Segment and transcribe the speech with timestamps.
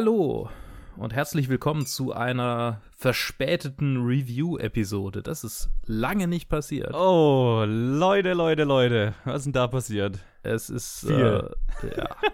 [0.00, 0.48] Hallo
[0.96, 5.24] und herzlich willkommen zu einer verspäteten Review-Episode.
[5.24, 6.94] Das ist lange nicht passiert.
[6.94, 9.16] Oh, Leute, Leute, Leute.
[9.24, 10.20] Was ist denn da passiert?
[10.44, 11.50] Es ist, äh, ja.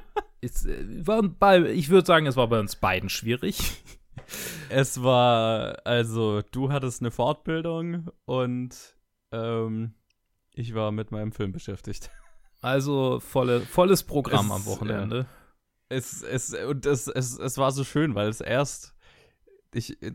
[0.42, 3.58] es, äh, war bei, ich würde sagen, es war bei uns beiden schwierig.
[4.69, 8.74] Es war, also, du hattest eine Fortbildung und
[9.33, 9.94] ähm,
[10.52, 12.10] ich war mit meinem Film beschäftigt.
[12.60, 15.19] Also volle, volles Programm Es, am Wochenende.
[15.20, 15.44] ja.
[15.95, 18.95] Es, es, und es, es, es war so schön, weil es erst,
[19.73, 20.12] ich, äh,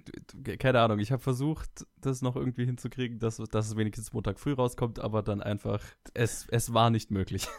[0.57, 4.53] keine Ahnung, ich habe versucht, das noch irgendwie hinzukriegen, dass, dass es wenigstens Montag früh
[4.53, 5.81] rauskommt, aber dann einfach,
[6.13, 7.47] es, es war nicht möglich.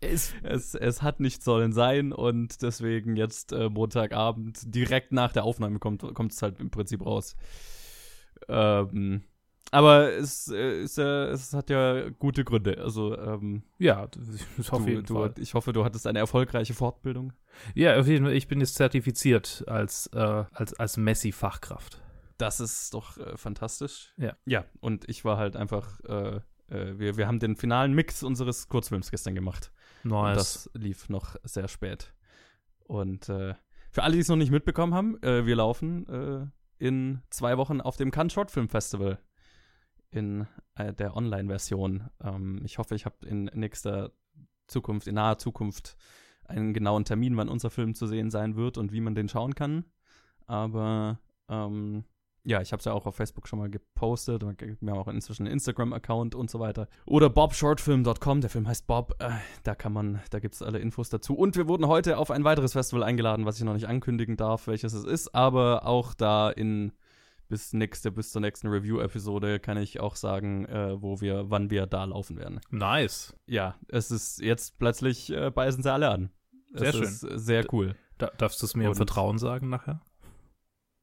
[0.00, 5.44] Es, Es, es hat nicht sollen sein und deswegen jetzt äh, Montagabend direkt nach der
[5.44, 7.36] Aufnahme kommt kommt es halt im Prinzip raus.
[8.48, 9.24] Ähm,
[9.70, 12.78] aber es, äh, ist, ja- es hat ja gute Gründe.
[12.78, 17.32] Also ähm, ja, das auf du, du, ich hoffe, du hattest eine erfolgreiche Fortbildung.
[17.74, 18.34] Ja, auf jeden Fall.
[18.34, 22.00] Ich bin jetzt zertifiziert als, äh, als, als Messi-Fachkraft.
[22.38, 24.12] Das ist doch äh, fantastisch.
[24.16, 24.36] Ja.
[24.46, 26.36] Ja, und ich war halt einfach, äh,
[26.68, 29.72] äh, wir, wir haben den finalen Mix unseres Kurzfilms gestern gemacht.
[30.04, 30.36] Und Nice.
[30.36, 32.14] das lief noch sehr spät.
[32.84, 33.54] Und äh,
[33.90, 36.46] für alle, die es noch nicht mitbekommen haben, äh, wir laufen äh,
[36.78, 39.18] in zwei Wochen auf dem Cannes Short Film Festival
[40.10, 42.08] in äh, der Online-Version.
[42.22, 44.12] Ähm, ich hoffe, ich habe in nächster
[44.66, 45.96] Zukunft, in naher Zukunft,
[46.44, 49.54] einen genauen Termin, wann unser Film zu sehen sein wird und wie man den schauen
[49.54, 49.84] kann.
[50.46, 52.04] Aber ähm,
[52.44, 54.42] ja, ich habe es ja auch auf Facebook schon mal gepostet.
[54.42, 56.88] Wir haben auch inzwischen einen Instagram-Account und so weiter.
[57.04, 59.14] Oder bobshortfilm.com, der Film heißt Bob.
[59.18, 59.32] Äh,
[59.64, 61.34] da kann man, da gibt es alle Infos dazu.
[61.34, 64.66] Und wir wurden heute auf ein weiteres Festival eingeladen, was ich noch nicht ankündigen darf,
[64.66, 65.34] welches es ist.
[65.34, 66.92] Aber auch da in
[67.48, 71.86] bis nächste, bis zur nächsten Review-Episode kann ich auch sagen, äh, wo wir, wann wir
[71.86, 72.60] da laufen werden.
[72.70, 73.34] nice.
[73.46, 76.30] Ja, es ist jetzt plötzlich äh, beißen sie alle an.
[76.74, 77.38] Sehr es schön.
[77.38, 77.94] Sehr cool.
[78.18, 80.00] Da, darfst du es mir im Und- Vertrauen sagen nachher?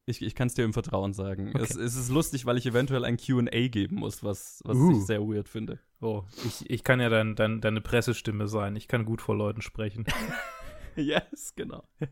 [0.08, 1.50] Ich, ich kann es dir im Vertrauen sagen.
[1.50, 1.64] Okay.
[1.64, 4.92] Es, es ist lustig, weil ich eventuell ein QA geben muss, was, was Uh.
[4.92, 5.80] ich sehr weird finde.
[6.00, 8.76] Oh, ich, ich kann ja dein, dein, deine Pressestimme sein.
[8.76, 10.06] Ich kann gut vor Leuten sprechen.
[10.96, 11.86] yes, genau.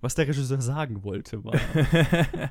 [0.00, 1.54] was der Regisseur sagen wollte, war.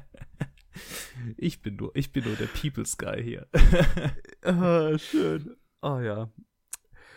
[1.38, 3.48] ich, bin nur, ich bin nur der People's Guy hier.
[4.44, 5.56] ah, schön.
[5.82, 6.30] Oh ja.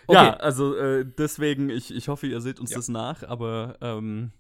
[0.07, 0.25] Okay.
[0.25, 2.77] Ja, also äh, deswegen, ich, ich hoffe, ihr seht uns Ja.
[2.79, 4.33] das nach, aber ähm,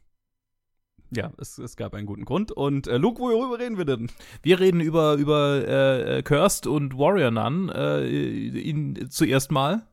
[1.11, 2.53] ja, es, es gab einen guten Grund.
[2.53, 4.11] Und äh, Luke, worüber reden wir denn?
[4.43, 9.87] Wir reden über, über äh, Cursed und Warrior Nun äh, in, zuerst mal,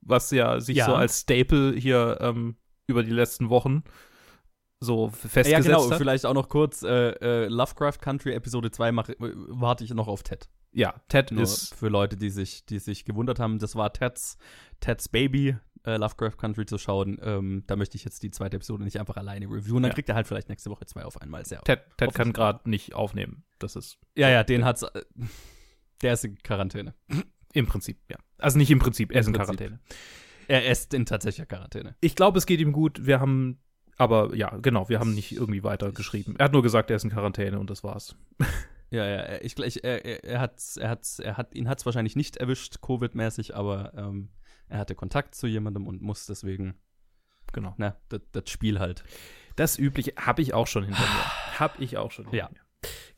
[0.00, 0.86] was ja sich Ja.
[0.86, 2.56] so als Staple hier ähm,
[2.86, 3.84] über die letzten Wochen
[4.84, 5.98] so Ja, festgesetzt genau, hat.
[5.98, 10.08] vielleicht auch noch kurz, äh, äh, Lovecraft Country Episode 2 mach, äh, warte ich noch
[10.08, 10.48] auf Ted.
[10.72, 14.38] Ja, Ted Nur ist für Leute, die sich, die sich gewundert haben, das war Teds,
[14.80, 17.18] Teds Baby, äh, Lovecraft Country zu schauen.
[17.22, 19.82] Ähm, da möchte ich jetzt die zweite Episode nicht einfach alleine reviewen.
[19.82, 19.94] Dann Ja.
[19.94, 21.44] kriegt er halt vielleicht nächste Woche zwei auf einmal.
[21.44, 23.44] Sehr Ted, Ted kann gerade nicht aufnehmen.
[23.58, 24.82] Das ist Ja, ja, den hat's.
[24.82, 25.02] Äh,
[26.02, 26.94] der ist in Quarantäne.
[27.52, 28.16] im Prinzip, ja.
[28.38, 29.56] Also nicht im Prinzip, er ist in Prinzip.
[29.58, 29.80] Quarantäne.
[30.48, 31.94] Er ist in tatsächlicher Quarantäne.
[32.00, 33.06] Ich glaube, es geht ihm gut.
[33.06, 33.60] Wir haben,
[33.96, 36.34] aber ja, genau, wir haben nicht irgendwie weiter geschrieben.
[36.38, 38.16] Er hat nur gesagt, er ist in Quarantäne und das war's.
[38.90, 42.14] Ja, ja, ich, ich, er, er, er hat, er hat, er hat, ihn hat's wahrscheinlich
[42.14, 44.28] nicht erwischt, Covid-mäßig, aber ähm,
[44.68, 46.74] er hatte Kontakt zu jemandem und muss deswegen,
[47.54, 47.72] Genau.
[47.78, 49.02] na, das, Spiel halt.
[49.56, 51.58] Das übliche habe ich auch schon hinter mir.
[51.58, 52.50] Habe ich auch schon hinter Ja.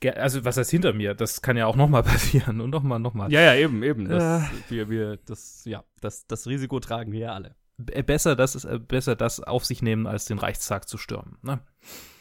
[0.04, 0.16] mir.
[0.16, 1.14] Also, was heißt hinter mir?
[1.14, 3.32] Das kann ja auch nochmal passieren und nochmal, nochmal.
[3.32, 4.08] Ja, ja, eben, eben.
[4.08, 4.46] Das, Äh.
[4.68, 7.56] wir, wir, das, ja, das, das Risiko tragen wir ja alle.
[7.76, 11.38] B- Besser das, ist, äh, besser das auf sich nehmen, als den Reichstag zu stürmen.
[11.42, 11.60] Ne?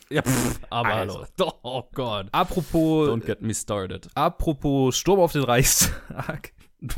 [0.10, 1.26] Ja, pff, aber Also.
[1.40, 1.54] hallo.
[1.64, 2.28] Oh Gott.
[2.32, 4.08] Apropos, Don't get me started.
[4.16, 6.54] apropos Sturm auf den Reichstag.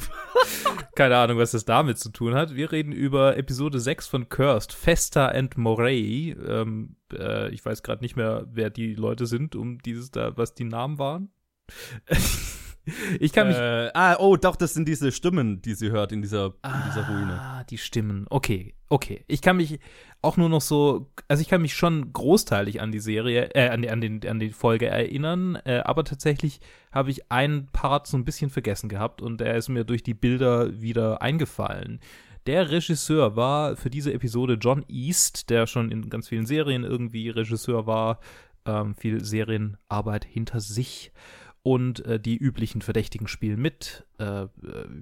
[0.96, 2.56] Keine Ahnung, was das damit zu tun hat.
[2.56, 6.32] Wir reden über Episode 6 von Cursed, Festa and Morey.
[6.48, 10.54] Ähm, äh, ich weiß gerade nicht mehr, wer die Leute sind, um dieses da, was
[10.56, 11.30] die Namen waren.
[13.20, 13.58] ich kann mich.
[13.58, 17.08] Äh, ah, oh, doch, das sind diese Stimmen, die sie hört in dieser, in dieser
[17.08, 17.40] Ruine.
[17.40, 18.26] Ah, die Stimmen.
[18.30, 19.24] Okay, okay.
[19.28, 19.80] Ich kann mich
[20.22, 23.82] auch nur noch so, also ich kann mich schon großteilig an die Serie, äh, an
[23.82, 26.60] die, an den, an die Folge erinnern, äh, aber tatsächlich
[26.92, 30.14] habe ich einen Part so ein bisschen vergessen gehabt und er ist mir durch die
[30.14, 32.00] Bilder wieder eingefallen.
[32.48, 37.30] Der Regisseur war für diese Episode John East, der schon in ganz vielen Serien irgendwie
[37.30, 38.20] Regisseur war,
[38.66, 41.12] ähm, viel Serienarbeit hinter sich
[41.66, 44.06] und äh, die üblichen Verdächtigen spielen mit.
[44.20, 44.48] Äh, äh,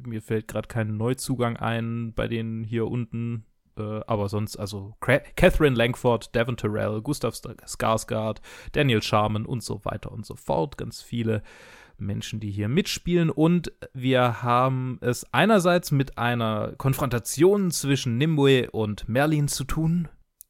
[0.05, 3.43] mir fällt gerade kein Neuzugang ein bei denen hier unten,
[3.77, 8.37] äh, aber sonst, also Catherine Langford, Devon Terrell, Gustav Sta- Skarsgård,
[8.71, 10.77] Daniel Sharman und so weiter und so fort.
[10.77, 11.43] Ganz viele
[11.97, 13.29] Menschen, die hier mitspielen.
[13.29, 20.07] Und wir haben es einerseits mit einer Konfrontation zwischen Nimue und Merlin zu tun.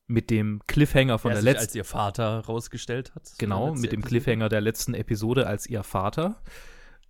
[0.08, 3.34] Mit dem Cliffhanger von der, der letzten als ihr Vater rausgestellt hat.
[3.38, 4.08] Genau, mit dem Episode.
[4.08, 6.42] Cliffhanger der letzten Episode als ihr Vater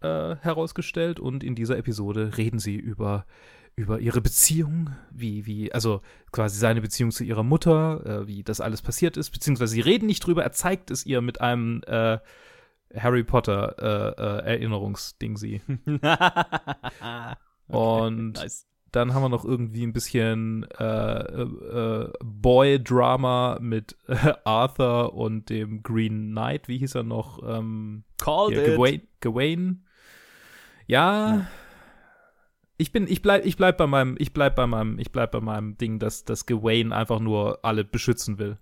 [0.02, 1.20] äh, herausgestellt.
[1.20, 3.26] Und in dieser Episode reden sie über,
[3.76, 6.02] über ihre Beziehung, wie, wie, also
[6.32, 10.06] quasi seine Beziehung zu ihrer Mutter, äh, wie das alles passiert ist, beziehungsweise sie reden
[10.06, 12.20] nicht drüber, er zeigt es ihr mit einem äh,
[12.96, 15.62] Harry Potter äh, äh, Erinnerungsding sie.
[17.68, 18.68] Und nice.
[18.96, 25.50] Dann haben wir noch irgendwie ein bisschen äh, äh, äh, Boy-Drama mit äh, Arthur und
[25.50, 26.68] dem Green Knight.
[26.68, 27.42] Wie hieß er noch?
[27.44, 28.66] Ähm, Called it.
[28.76, 29.02] Gawain.
[29.20, 29.86] Gawain.
[30.88, 31.36] Ja.
[31.36, 31.48] Ja.
[32.78, 35.42] Ich bin, ich bleib, ich bleib bei meinem, ich bleib bei meinem, ich bleib bei
[35.42, 38.58] meinem Ding, dass, dass Gawain einfach nur alle beschützen will.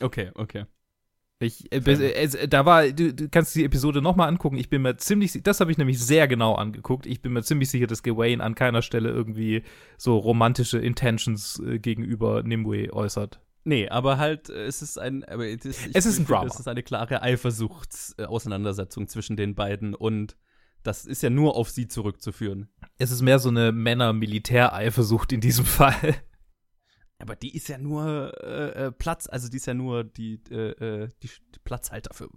[0.00, 0.66] Okay, okay.
[1.44, 4.56] Ich, äh, es, äh, da war, du, du kannst die Episode nochmal angucken.
[4.56, 7.06] Ich bin mir ziemlich, das habe ich nämlich sehr genau angeguckt.
[7.06, 9.62] Ich bin mir ziemlich sicher, dass Gawain an keiner Stelle irgendwie
[9.96, 13.40] so romantische Intentions äh, gegenüber Nimue äußert.
[13.64, 16.46] Nee, aber halt, äh, es ist ein, aber es ist, Es ist ein Drama.
[16.46, 20.36] Es ist eine klare Eifersuchtsauseinandersetzung zwischen den beiden und
[20.82, 22.68] das ist ja nur auf sie zurückzuführen.
[22.98, 26.14] Es ist mehr so eine Männer-Militär-Eifersucht in diesem Fall.
[27.24, 31.04] Aber die ist ja nur äh, äh, Platz, also die ist ja nur die, äh,
[31.04, 32.28] äh, die, die Platzhalter für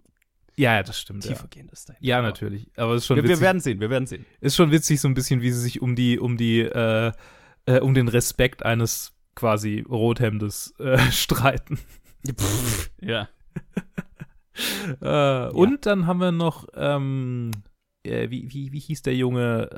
[0.55, 1.25] Ja, ja, das stimmt.
[1.25, 2.71] Ja, tiefergehendes ja Aber natürlich.
[2.77, 3.41] Aber es ist schon Wir, wir witzig.
[3.41, 4.25] werden sehen, wir werden sehen.
[4.39, 7.11] ist schon witzig, so ein bisschen, wie sie sich um die, um die, äh,
[7.65, 11.77] äh, um den Respekt eines quasi Rothemdes äh, streiten.
[13.01, 13.27] ja.
[15.01, 17.51] Äh, Und dann haben wir noch, ähm,
[18.01, 19.69] äh, wie, wie, wie hieß der Junge,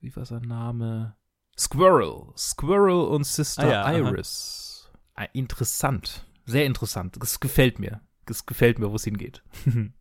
[0.00, 1.14] wie war sein Name?
[1.58, 2.32] Squirrel.
[2.36, 3.98] Squirrel und Sister Ah ja.
[3.98, 4.90] Iris.
[5.14, 6.26] Ah, interessant.
[6.46, 7.16] Sehr interessant.
[7.20, 8.00] Das gefällt mir.
[8.26, 9.42] Das gefällt mir, wo es hingeht.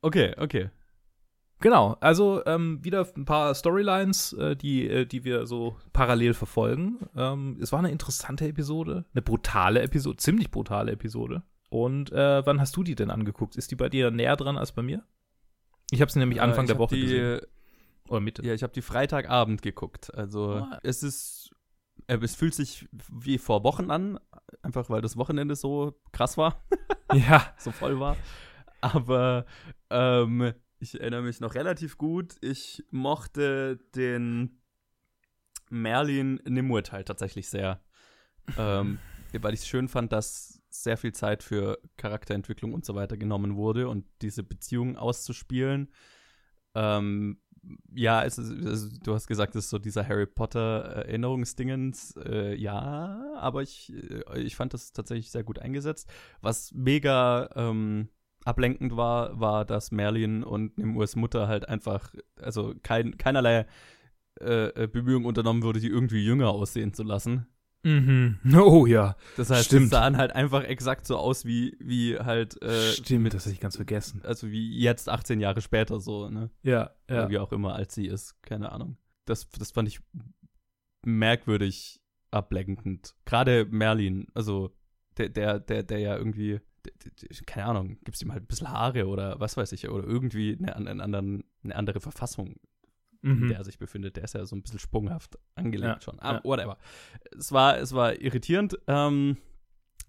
[0.00, 0.70] Okay, okay.
[1.60, 7.00] Genau, also ähm, wieder ein paar Storylines, äh, die, äh, die wir so parallel verfolgen.
[7.16, 11.42] Ähm, es war eine interessante Episode, eine brutale Episode, ziemlich brutale Episode.
[11.68, 13.56] Und äh, wann hast du die denn angeguckt?
[13.56, 15.02] Ist die bei dir näher dran als bei mir?
[15.90, 17.40] Ich habe sie nämlich Anfang Äh, ich der Woche die, gesehen.
[18.08, 18.44] Oder Mitte.
[18.46, 20.12] Ja, ich habe die Freitagabend geguckt.
[20.14, 20.78] Also Ah.
[20.82, 21.50] es ist,
[22.06, 24.18] äh, es fühlt sich wie vor Wochen an,
[24.62, 26.62] einfach weil das Wochenende so krass war,
[27.12, 27.54] Ja.
[27.58, 28.16] so voll war.
[28.80, 29.44] Aber
[29.90, 32.36] ähm, ich erinnere mich noch relativ gut.
[32.40, 34.60] Ich mochte den
[35.70, 37.80] Merlin Nimue Teil tatsächlich sehr,
[38.56, 38.98] ähm,
[39.40, 43.56] weil ich es schön fand, dass sehr viel Zeit für Charakterentwicklung und so weiter genommen
[43.56, 45.92] wurde und diese Beziehung auszuspielen.
[46.74, 47.40] Ähm,
[47.94, 52.16] ja, es ist, also, du hast gesagt, es ist so dieser Harry Potter Erinnerungsdingens.
[52.16, 56.08] Äh, ja, aber ich, äh, ich fand das tatsächlich sehr gut eingesetzt.
[56.40, 58.08] Was mega ähm,
[58.44, 63.66] ablenkend war, war, dass Merlin und Nimues Mutter halt einfach, also kein, keinerlei
[64.40, 67.46] äh, Bemühungen unternommen wurde, die irgendwie jünger aussehen zu lassen.
[67.82, 68.38] Mhm.
[68.56, 69.16] Oh ja.
[69.36, 69.86] Das heißt, Stimmt.
[69.86, 73.60] die sahen halt einfach exakt so aus wie, wie halt, äh, Stimmt, das hätte ich
[73.60, 74.22] ganz vergessen.
[74.24, 76.50] also wie jetzt 18 Jahre später so, ne?
[76.62, 77.30] Ja, Oder ja.
[77.30, 78.96] wie auch immer alt sie ist, keine Ahnung.
[79.24, 80.00] Das, das fand ich
[81.04, 83.14] merkwürdig ablenkend.
[83.24, 84.74] Gerade Merlin, also
[85.16, 86.60] der, der, der, der ja irgendwie,
[87.46, 90.76] keine Ahnung, gibst ihm halt ein bisschen Haare oder was weiß ich, oder irgendwie eine,
[90.76, 92.56] einen anderen, eine andere Verfassung,
[93.22, 93.48] in Mhm.
[93.48, 94.16] der er sich befindet.
[94.16, 96.18] Der ist ja so ein bisschen sprunghaft angelegt Ja, schon.
[96.20, 96.44] Aber ja.
[96.44, 96.78] whatever.
[97.36, 99.36] Es war, es war irritierend, ähm,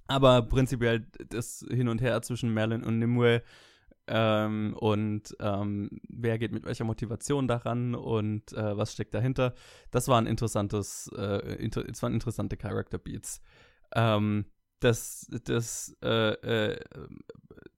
[0.07, 3.41] aber prinzipiell das Hin und Her zwischen Merlin und Nimue
[4.07, 9.53] ähm, und ähm, wer geht mit welcher Motivation daran und äh, was steckt dahinter.
[9.91, 13.41] Das war ein interessantes, äh, inter es waren interessante Character Beats.
[13.93, 14.45] Ähm,
[14.79, 16.31] das, das, äh,
[16.71, 16.79] äh,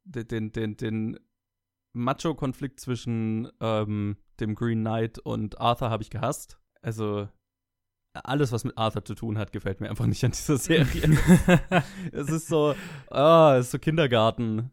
[0.06, 1.20] den, den, den
[1.94, 6.60] Macho-Konflikt zwischen ähm, dem Green Knight und Arthur habe ich gehasst.
[6.82, 7.30] Also
[8.14, 11.18] alles, was mit Arthur zu tun hat, gefällt mir einfach nicht an dieser Serie.
[12.12, 12.76] es ist so,
[13.10, 14.72] ah, es ist so Kindergarten.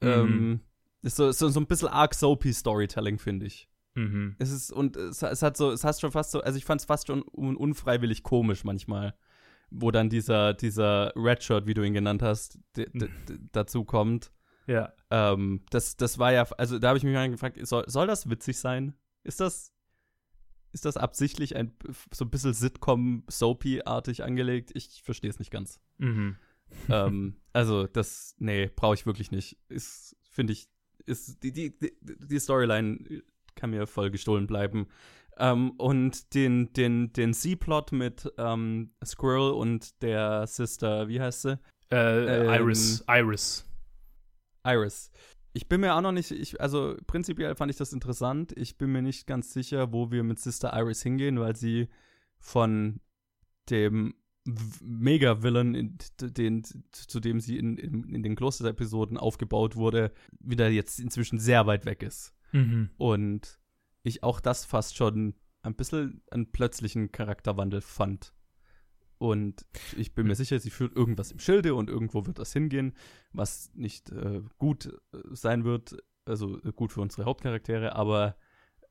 [0.00, 0.60] Ähm,
[1.02, 3.68] ist so, so, so ein bisschen arc soapy Storytelling, finde ich.
[3.94, 4.34] mhm.
[4.38, 6.80] Es ist, und es, es hat so, es hat schon fast so, also ich fand
[6.80, 9.14] es fast schon un, unfreiwillig komisch manchmal,
[9.70, 12.88] wo dann dieser, dieser Redshirt, wie du ihn genannt hast, d-
[13.52, 14.32] dazu kommt.
[14.66, 14.92] Ja.
[15.10, 18.28] Ähm, das, das war ja, also da habe ich mich mal gefragt, soll, soll das
[18.28, 18.94] witzig sein?
[19.22, 19.72] Ist das,
[20.72, 21.72] ist das absichtlich ein
[22.12, 24.70] so ein bisschen Sitcom-Soapy-artig angelegt?
[24.74, 25.80] Ich verstehe es nicht ganz.
[25.98, 26.36] Mhm.
[26.88, 29.58] ähm, also das, nee, brauche ich wirklich nicht.
[29.68, 30.68] Ist, finde ich,
[31.06, 33.22] ist die, die, die, Storyline
[33.54, 34.86] kann mir voll gestohlen bleiben.
[35.36, 41.58] Ähm, und den, den, den C-Plot mit ähm, Squirrel und der Sister, wie heißt sie?
[41.90, 43.04] Äh, Ähm, Iris.
[43.08, 43.64] Iris.
[44.64, 45.10] Iris.
[45.52, 48.52] Ich bin mir auch noch nicht, ich, also prinzipiell fand ich das interessant.
[48.56, 51.88] Ich bin mir nicht ganz sicher, wo wir mit Sister Iris hingehen, weil sie
[52.38, 53.00] von
[53.68, 54.14] dem
[54.82, 61.38] Mega-Villain, den, zu dem sie in, in, in den Kloster-Episoden aufgebaut wurde, wieder jetzt inzwischen
[61.38, 62.34] sehr weit weg ist.
[62.52, 62.90] Mhm.
[62.96, 63.58] Und
[64.02, 68.32] ich auch das fast schon ein bisschen einen plötzlichen Charakterwandel fand.
[69.20, 69.66] Und
[69.98, 72.94] ich bin mir sicher, sie führt irgendwas im Schilde und irgendwo wird das hingehen,
[73.32, 78.38] was nicht äh, gut äh, sein wird, also äh, gut für unsere Hauptcharaktere, aber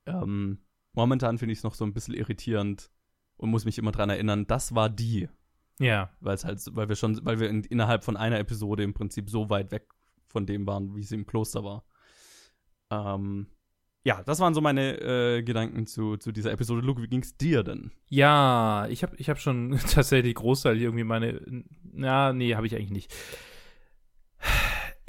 [0.05, 0.59] ähm,
[0.93, 2.91] momentan finde ich es noch so ein bisschen irritierend
[3.37, 5.29] und muss mich immer dran erinnern, das war die.
[5.79, 6.11] Ja.
[6.19, 9.31] Weil es halt, weil wir schon, weil wir in, innerhalb von einer Episode im Prinzip
[9.31, 9.89] so weit weg
[10.27, 11.85] von dem waren, wie sie im Kloster war.
[12.91, 13.47] Ähm,
[14.03, 16.81] ja, das waren so meine äh, Gedanken zu, zu dieser Episode.
[16.81, 17.91] Luke, wie ging's dir denn?
[18.07, 21.41] Ja, ich habe ich hab schon tatsächlich Großteil irgendwie meine.
[21.91, 23.13] Na, nee, habe ich eigentlich nicht.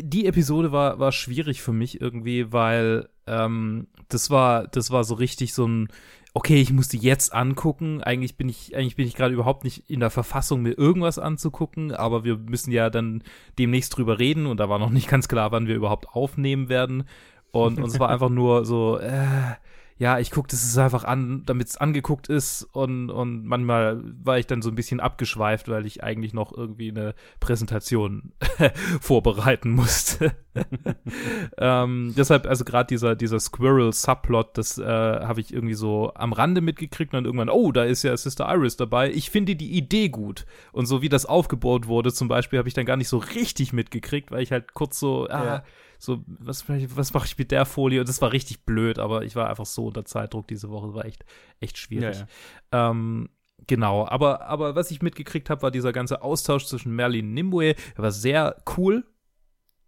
[0.00, 5.14] Die Episode war, war schwierig für mich irgendwie, weil ähm, das war, das war so
[5.14, 5.88] richtig so ein,
[6.34, 8.02] okay, ich muss die jetzt angucken.
[8.02, 11.92] Eigentlich bin ich, eigentlich bin ich gerade überhaupt nicht in der Verfassung, mir irgendwas anzugucken,
[11.92, 13.22] aber wir müssen ja dann
[13.58, 17.04] demnächst drüber reden und da war noch nicht ganz klar, wann wir überhaupt aufnehmen werden.
[17.52, 19.54] Und, und es war einfach nur so, äh,
[20.00, 24.46] ja, ich gucke das einfach an, damit es angeguckt ist und, und manchmal war ich
[24.46, 28.32] dann so ein bisschen abgeschweift, weil ich eigentlich noch irgendwie eine Präsentation
[29.02, 30.32] vorbereiten musste.
[31.58, 36.62] ähm, deshalb, also gerade dieser, dieser Squirrel-Subplot, das äh, habe ich irgendwie so am Rande
[36.62, 39.10] mitgekriegt und dann irgendwann, oh, da ist ja Sister Iris dabei.
[39.10, 40.46] Ich finde die Idee gut.
[40.72, 43.74] Und so wie das aufgebaut wurde, zum Beispiel, habe ich dann gar nicht so richtig
[43.74, 45.62] mitgekriegt, weil ich halt kurz so, ah, ja
[46.00, 48.00] so, was, was mache ich mit der Folie?
[48.00, 50.96] Und das war richtig blöd, aber ich war einfach so unter Zeitdruck diese Woche, das
[50.96, 51.26] war echt,
[51.60, 52.16] echt schwierig.
[52.16, 52.26] Ja,
[52.72, 52.90] ja.
[52.90, 53.28] Ähm,
[53.66, 57.74] genau, aber, aber was ich mitgekriegt habe, war dieser ganze Austausch zwischen Merlin und Nimue.
[57.96, 59.04] Er war sehr cool,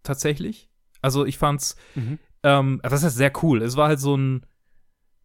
[0.03, 0.69] tatsächlich.
[1.01, 2.19] Also ich fand's, mhm.
[2.43, 3.63] ähm, das heißt sehr cool.
[3.63, 4.45] Es war halt so ein,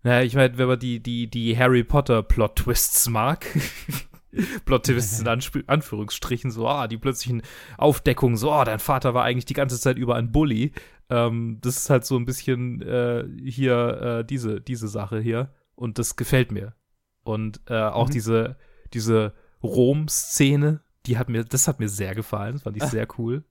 [0.04, 3.44] naja, ich meine, wenn man die, die, die Harry Potter Plot-Twists mag,
[4.64, 7.42] Plot-Twists in Anf Anführungsstrichen, so, ah, die plötzlichen
[7.76, 10.72] Aufdeckungen, so, ah, dein Vater war eigentlich die ganze Zeit über ein Bully.
[11.10, 15.52] Ähm, das ist halt so ein bisschen äh, hier äh, diese, diese Sache hier.
[15.74, 16.74] Und das gefällt mir.
[17.22, 18.12] Und äh, auch mhm.
[18.12, 18.56] diese,
[18.92, 22.54] diese Rom-Szene, die hat mir, das hat mir sehr gefallen.
[22.54, 23.44] Das fand ich sehr cool.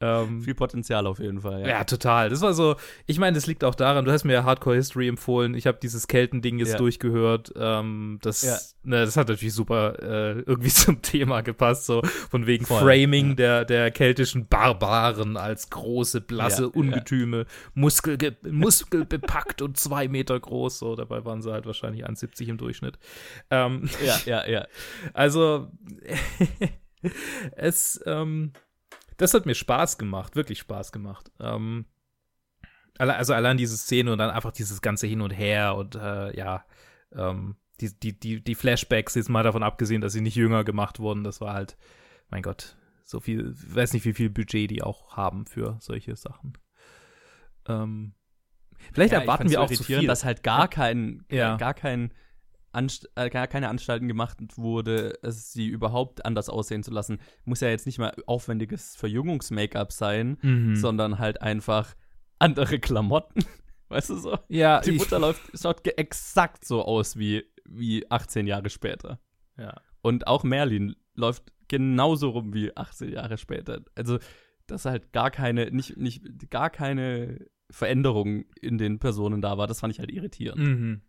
[0.00, 1.62] Ähm, Viel Potenzial auf jeden Fall.
[1.62, 1.68] Ja.
[1.68, 1.84] ja.
[1.84, 2.28] total.
[2.28, 2.76] Das war so,
[3.06, 5.54] ich meine, das liegt auch daran, du hast mir ja Hardcore History empfohlen.
[5.54, 6.78] Ich habe dieses Keltending jetzt ja.
[6.78, 7.52] durchgehört.
[7.56, 8.58] Ähm, das, ja.
[8.84, 13.34] ne, das hat natürlich super äh, irgendwie zum Thema gepasst, so von wegen Voll, Framing
[13.34, 20.78] der, der keltischen Barbaren als große, blasse Ungetüme, Muskel, muskelbepackt und zwei Meter groß.
[20.78, 22.98] So, dabei waren sie halt wahrscheinlich 1,70 im Durchschnitt.
[23.50, 24.66] Ähm, ja, ja, ja.
[25.12, 25.70] Also,
[27.56, 28.52] es, ähm,
[29.18, 31.30] das hat mir Spaß gemacht, wirklich Spaß gemacht.
[31.38, 31.84] Ähm,
[32.96, 36.64] also allein diese Szene und dann einfach dieses ganze Hin und Her und äh, ja,
[37.12, 40.98] ähm, die, die, die, die Flashbacks, jetzt mal davon abgesehen, dass sie nicht jünger gemacht
[40.98, 41.76] wurden, das war halt,
[42.28, 46.54] mein Gott, so viel, weiß nicht, wie viel Budget die auch haben für solche Sachen.
[47.66, 48.14] Ähm,
[48.92, 50.06] vielleicht ja, erwarten wir auch zu viel.
[50.06, 51.56] dass halt gar kein, ja.
[51.56, 52.12] gar kein
[52.78, 57.18] Anst äh, keine Anstalten gemacht wurde, sie überhaupt anders aussehen zu lassen.
[57.44, 60.76] Muss ja jetzt nicht mal aufwendiges Verjüngungs-Make-up sein, mhm.
[60.76, 61.96] sondern halt einfach
[62.38, 63.44] andere Klamotten.
[63.88, 64.38] Weißt du so?
[64.48, 64.80] Ja.
[64.80, 69.18] Die Mutter läuft, schaut exakt so aus wie, wie 18 Jahre später.
[69.56, 69.74] Ja.
[70.00, 73.82] Und auch Merlin läuft genauso rum wie 18 Jahre später.
[73.96, 74.20] Also,
[74.68, 79.80] dass halt gar keine, nicht, nicht, gar keine Veränderung in den Personen da war, das
[79.80, 80.62] fand ich halt irritierend.
[80.62, 81.00] Mhm.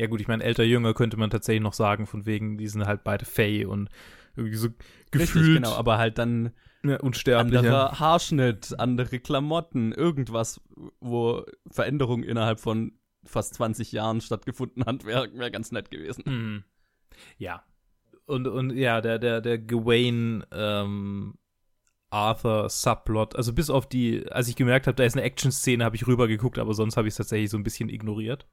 [0.00, 2.86] Ja gut, ich meine, älter, jünger könnte man tatsächlich noch sagen, von wegen, die sind
[2.86, 3.90] halt beide Fey und
[4.34, 4.70] irgendwie so
[5.10, 5.36] gefühlt.
[5.36, 6.52] Richtig, genau, aber halt dann
[6.82, 6.96] ja.
[6.98, 10.62] Anderer Haarschnitt, andere Klamotten, irgendwas,
[11.00, 12.92] wo Veränderung innerhalb von
[13.26, 16.24] fast 20 Jahren stattgefunden hat, wäre wär ganz nett gewesen.
[16.26, 16.64] Mhm.
[17.36, 17.62] Ja.
[18.24, 21.34] Und, und ja, der, der, der Gawain ähm,
[22.08, 25.96] Arthur Subplot, also bis auf die, als ich gemerkt habe, da ist eine Action-Szene, habe
[25.96, 28.46] ich rübergeguckt, aber sonst habe ich es tatsächlich so ein bisschen ignoriert.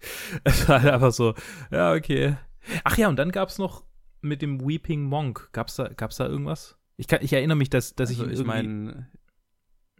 [0.44, 1.34] es war halt einfach so,
[1.70, 2.36] ja, okay.
[2.84, 3.84] Ach ja, und dann gab es noch
[4.22, 6.76] mit dem Weeping Monk, gab's da, gab's da irgendwas?
[6.96, 8.40] Ich, kann, ich erinnere mich, dass, dass also ich.
[8.40, 9.08] Ich meine,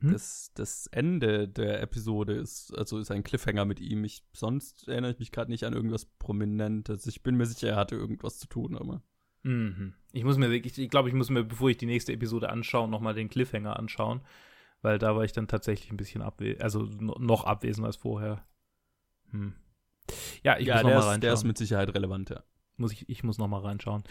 [0.00, 0.12] hm?
[0.12, 4.04] das, das Ende der Episode ist, also ist ein Cliffhanger mit ihm.
[4.04, 7.06] Ich, sonst erinnere ich mich gerade nicht an irgendwas Prominentes.
[7.06, 9.02] Ich bin mir sicher, er hatte irgendwas zu tun, aber.
[9.42, 9.94] Mhm.
[10.12, 12.88] Ich muss mir, ich, ich glaube, ich muss mir, bevor ich die nächste Episode anschaue,
[12.88, 14.20] nochmal den Cliffhanger anschauen,
[14.82, 18.46] weil da war ich dann tatsächlich ein bisschen abwesend, also noch abwesend als vorher.
[19.30, 19.54] Hm.
[20.42, 21.20] Ja, ich ja, muss noch mal reinschauen.
[21.20, 22.42] Der ist mit Sicherheit relevant, ja.
[22.76, 24.04] Muss ich, ich muss noch mal reinschauen.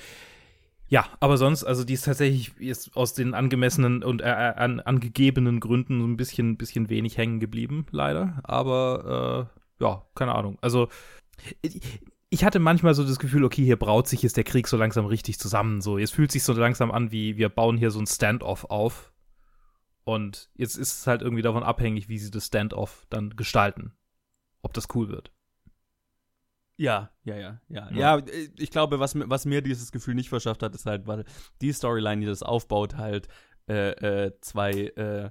[0.87, 4.79] Ja, aber sonst, also die ist tatsächlich ist aus den angemessenen und äh, äh an,
[4.79, 8.39] angegebenen Gründen so ein bisschen, bisschen wenig hängen geblieben, leider.
[8.43, 10.57] Aber äh, ja, keine Ahnung.
[10.61, 10.87] Also
[12.31, 15.05] ich hatte manchmal so das Gefühl, okay, hier braut sich jetzt der Krieg so langsam
[15.05, 15.81] richtig zusammen.
[15.81, 19.13] So, jetzt fühlt sich so langsam an, wie wir bauen hier so ein Standoff auf.
[20.03, 23.93] Und jetzt ist es halt irgendwie davon abhängig, wie sie das Standoff dann gestalten.
[24.61, 25.31] Ob das cool wird.
[26.79, 27.89] Ja, ja, ja, ja.
[27.91, 28.25] Ja, ja
[28.57, 31.25] ich glaube, was, was mir dieses Gefühl nicht verschafft hat, ist halt, weil
[31.61, 33.27] die Storyline, die das aufbaut, halt
[33.67, 33.91] äh,
[34.25, 35.29] äh, zwei äh,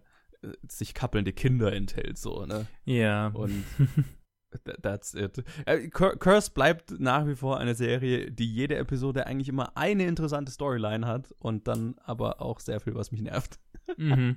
[0.69, 2.67] sich kappelnde Kinder enthält, so, ne?
[2.85, 3.28] Ja.
[3.28, 3.64] Und
[4.83, 5.43] That's it.
[5.67, 10.52] Äh, Curse bleibt nach wie vor eine Serie, die jede Episode eigentlich immer eine interessante
[10.52, 13.59] Storyline hat und dann aber auch sehr viel, was mich nervt.
[13.97, 14.37] Mhm.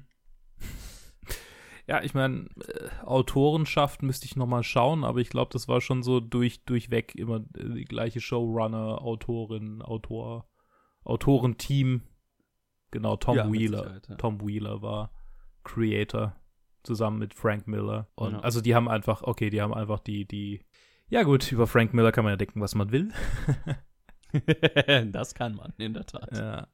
[1.91, 6.03] Ja, ich meine, äh, Autorenschaft müsste ich nochmal schauen, aber ich glaube, das war schon
[6.03, 10.48] so durch, durchweg immer äh, die gleiche Showrunner, Autorin, Autor,
[11.03, 12.03] Autorenteam.
[12.91, 14.00] Genau, Tom ja, Wheeler.
[14.07, 14.15] Ja.
[14.15, 15.12] Tom Wheeler war
[15.65, 16.33] Creator
[16.83, 18.07] zusammen mit Frank Miller.
[18.15, 18.39] Und ja.
[18.39, 20.65] also die haben einfach, okay, die haben einfach die, die.
[21.10, 23.12] Ja, gut, über Frank Miller kann man ja denken, was man will.
[25.12, 26.38] das kann man, in der Tat.
[26.38, 26.67] Ja.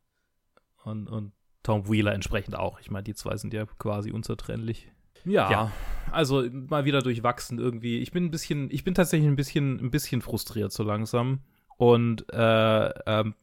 [0.84, 1.34] Und, und
[1.64, 2.80] Tom Wheeler entsprechend auch.
[2.80, 4.92] Ich meine, die zwei sind ja quasi unzertrennlich.
[5.26, 5.72] Ja, ja,
[6.12, 8.00] also mal wieder durchwachsen irgendwie.
[8.00, 11.42] Ich bin ein bisschen, ich bin tatsächlich ein bisschen, ein bisschen frustriert so langsam.
[11.78, 13.36] Und äh, ähm,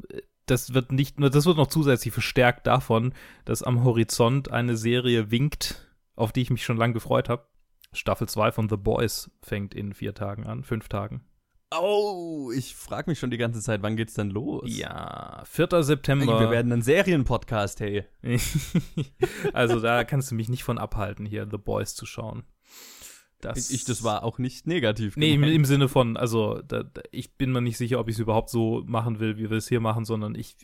[0.46, 3.14] das wird nicht nur, das wird noch zusätzlich verstärkt davon,
[3.44, 7.46] dass am Horizont eine Serie winkt, auf die ich mich schon lange gefreut habe.
[7.92, 11.22] Staffel 2 von The Boys fängt in vier Tagen an, fünf Tagen.
[11.80, 14.64] Oh, ich frage mich schon die ganze Zeit, wann geht's denn los?
[14.66, 15.82] Ja, 4.
[15.82, 16.40] September.
[16.40, 18.04] Wir werden ein Serienpodcast, hey.
[19.52, 22.44] also da kannst du mich nicht von abhalten, hier The Boys zu schauen.
[23.44, 25.16] Das ich, das war auch nicht negativ.
[25.16, 28.16] Nee, im, im, Sinne von, also da, da, ich bin mir nicht sicher, ob ich
[28.16, 30.56] es überhaupt so machen will, wie wir es hier machen, sondern ich,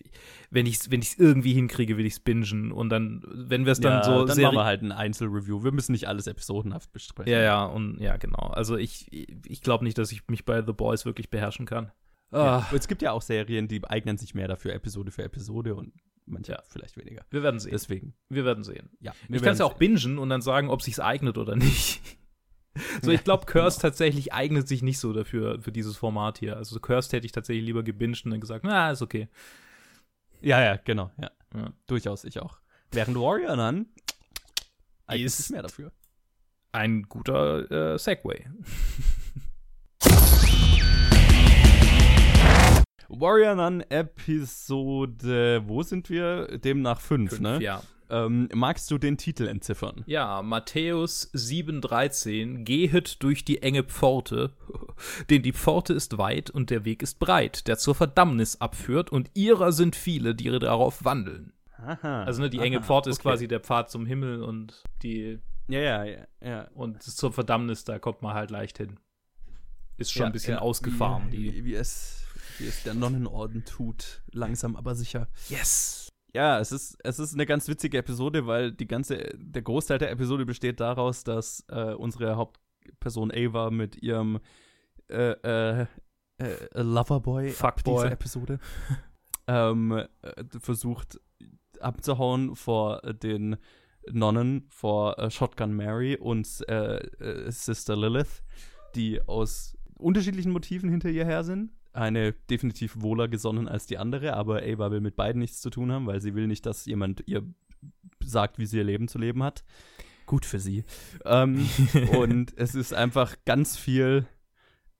[0.50, 2.72] wenn ich es wenn irgendwie hinkriege, will ich es bingen.
[2.72, 4.24] Und dann, wenn wir es dann ja, so.
[4.24, 5.62] Dann machen wir halt ein Einzelreview.
[5.62, 7.32] Wir müssen nicht alles episodenhaft besprechen.
[7.32, 8.48] Ja, ja, und ja, genau.
[8.48, 11.92] Also ich, ich glaube nicht, dass ich mich bei The Boys wirklich beherrschen kann.
[12.32, 12.66] Ja, ah.
[12.74, 15.92] Es gibt ja auch Serien, die eignen sich mehr dafür, Episode für Episode und
[16.26, 16.62] manche ja.
[16.68, 17.24] vielleicht weniger.
[17.30, 17.72] Wir werden sehen.
[17.72, 18.14] Deswegen.
[18.28, 18.90] Wir werden sehen.
[19.00, 19.12] Ja.
[19.28, 22.00] Ich kann es ja auch bingen und dann sagen, ob sich's eignet oder nicht.
[23.02, 26.56] So, ich glaube, Cursed tatsächlich eignet sich nicht so dafür, für dieses Format hier.
[26.56, 29.28] Also Cursed hätte ich tatsächlich lieber gebinged und dann gesagt, na, ist okay.
[30.40, 31.30] Ja, ja, genau, ja.
[31.54, 31.72] ja.
[31.86, 32.58] Durchaus, ich auch.
[32.92, 33.86] Während Warrior dann
[35.08, 35.92] ist mehr dafür.
[36.72, 38.46] Ein guter äh, Segway.
[43.08, 46.58] Warrior Nun Episode, wo sind wir?
[46.58, 47.60] Demnach 5, ne?
[47.60, 47.82] Ja.
[48.10, 50.02] Ähm, magst du den Titel entziffern?
[50.06, 52.64] Ja, Matthäus 7,13.
[52.64, 54.52] Gehet durch die enge Pforte,
[55.30, 59.30] denn die Pforte ist weit und der Weg ist breit, der zur Verdammnis abführt, und
[59.34, 61.52] ihrer sind viele, die darauf wandeln.
[61.78, 62.24] Aha.
[62.24, 63.30] Also, ne, die aha, enge Pforte ist okay.
[63.30, 65.38] quasi der Pfad zum Himmel und die.
[65.68, 66.26] Ja, ja, ja.
[66.42, 66.68] ja.
[66.74, 68.98] Und zur Verdammnis, da kommt man halt leicht hin.
[69.96, 71.30] Ist schon ja, ein bisschen ja, ausgefahren.
[71.30, 71.64] Wie, die.
[71.64, 72.24] Wie, es,
[72.58, 74.22] wie es der Nonnenorden tut.
[74.32, 75.28] Langsam, aber sicher.
[75.48, 76.09] Yes!
[76.32, 80.10] Ja, es ist, es ist eine ganz witzige Episode, weil die ganze, der Großteil der
[80.10, 84.38] Episode besteht daraus, dass äh, unsere Hauptperson Ava mit ihrem
[85.08, 85.86] äh, äh,
[86.38, 87.94] äh Loverboy Fuckboy.
[87.94, 88.60] dieser Episode
[89.48, 90.06] ähm, äh,
[90.60, 91.20] versucht
[91.80, 93.56] abzuhauen vor den
[94.10, 98.42] Nonnen, vor äh, Shotgun Mary und Sister Lilith,
[98.94, 104.34] die aus unterschiedlichen Motiven hinter ihr her sind eine definitiv wohler gesonnen als die andere,
[104.34, 107.24] aber Ava will mit beiden nichts zu tun haben, weil sie will nicht, dass jemand
[107.26, 107.42] ihr
[108.24, 109.64] sagt, wie sie ihr Leben zu leben hat.
[110.26, 110.84] Gut für sie.
[111.24, 111.68] Ähm,
[112.16, 114.26] und es ist einfach ganz viel,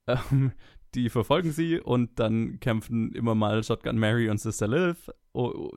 [0.07, 0.53] ähm,
[0.95, 5.71] die verfolgen sie und dann kämpfen immer mal Shotgun Mary und Sister Lilith, oh, oh,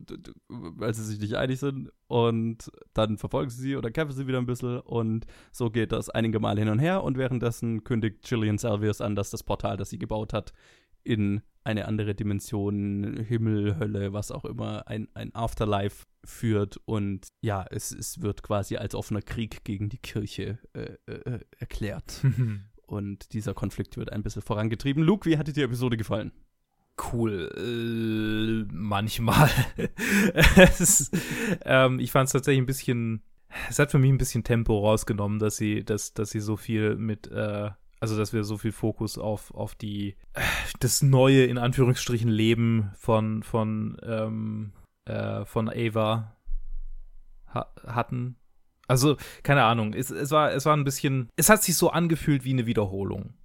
[0.48, 1.92] weil sie sich nicht einig sind.
[2.08, 4.80] Und dann verfolgen sie sie oder kämpfen sie wieder ein bisschen.
[4.80, 7.04] Und so geht das einige Mal hin und her.
[7.04, 10.54] Und währenddessen kündigt Gillian Salvius an, dass das Portal, das sie gebaut hat,
[11.04, 16.78] in eine andere Dimension, Himmel, Hölle, was auch immer, ein, ein Afterlife führt.
[16.86, 22.22] Und ja, es, es wird quasi als offener Krieg gegen die Kirche äh, äh, erklärt.
[22.86, 25.04] Und dieser Konflikt wird ein bisschen vorangetrieben.
[25.04, 26.32] Luke, wie hat dir die Episode gefallen?
[27.12, 29.50] Cool, äh, manchmal.
[30.80, 31.12] ist,
[31.66, 33.24] ähm, ich fand es tatsächlich ein bisschen,
[33.70, 36.96] es hat für mich ein bisschen Tempo rausgenommen, dass sie, dass, dass sie so viel
[36.96, 37.72] mit äh,
[38.04, 40.18] also dass wir so viel Fokus auf, auf die
[40.82, 44.74] das neue, in Anführungsstrichen, Leben von, von, ähm,
[45.06, 46.36] äh, von Ava
[47.48, 48.36] ha hatten.
[48.90, 52.44] Also, keine Ahnung, es, es, war, es war ein bisschen, es hat sich so angefühlt
[52.44, 53.36] wie eine Wiederholung.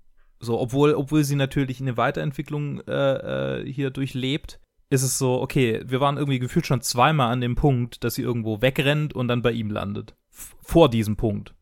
[0.40, 4.58] So, obwohl, obwohl sie natürlich eine Weiterentwicklung äh, äh, hier durchlebt,
[4.90, 8.22] ist es so, okay, wir waren irgendwie gefühlt schon zweimal an dem Punkt, dass sie
[8.22, 10.16] irgendwo wegrennt und dann bei ihm landet.
[10.32, 11.54] F vor diesem Punkt.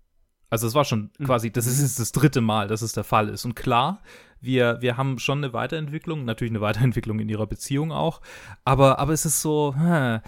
[0.56, 1.24] Also es war schon Mhm.
[1.26, 3.44] quasi, das ist jetzt das dritte Mal, dass es der Fall ist.
[3.44, 4.02] Und klar,
[4.40, 8.20] wir, wir haben schon eine Weiterentwicklung, natürlich eine Weiterentwicklung in ihrer Beziehung auch,
[8.64, 10.20] aber, aber es ist so, hm,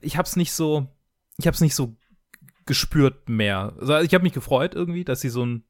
[0.00, 0.86] ich hab's nicht so,
[1.38, 1.96] ich hab's nicht so
[2.66, 3.72] gespürt mehr.
[3.80, 5.64] Also ich habe mich gefreut irgendwie, dass sie so ein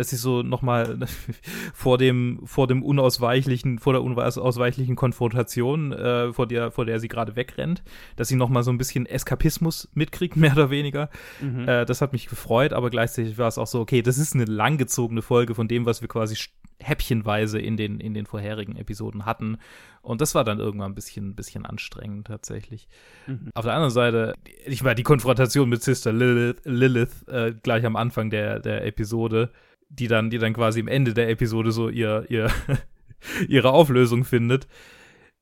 [0.00, 0.98] dass sie so noch mal
[1.74, 7.08] vor dem vor dem unausweichlichen vor der unausweichlichen Konfrontation äh, vor der vor der sie
[7.08, 7.82] gerade wegrennt,
[8.16, 11.10] dass sie noch mal so ein bisschen Eskapismus mitkriegt mehr oder weniger.
[11.42, 11.68] Mhm.
[11.68, 14.46] Äh, das hat mich gefreut, aber gleichzeitig war es auch so, okay, das ist eine
[14.46, 16.34] langgezogene Folge von dem, was wir quasi
[16.82, 19.58] häppchenweise in den, in den vorherigen Episoden hatten.
[20.02, 22.88] Und das war dann irgendwann ein bisschen, ein bisschen anstrengend tatsächlich.
[23.26, 23.50] Mhm.
[23.54, 24.34] Auf der anderen Seite,
[24.64, 29.50] ich meine, die Konfrontation mit Sister Lilith, Lilith äh, gleich am Anfang der, der Episode,
[29.90, 32.50] die dann, die dann quasi im Ende der Episode so ihr, ihr
[33.48, 34.66] ihre Auflösung findet.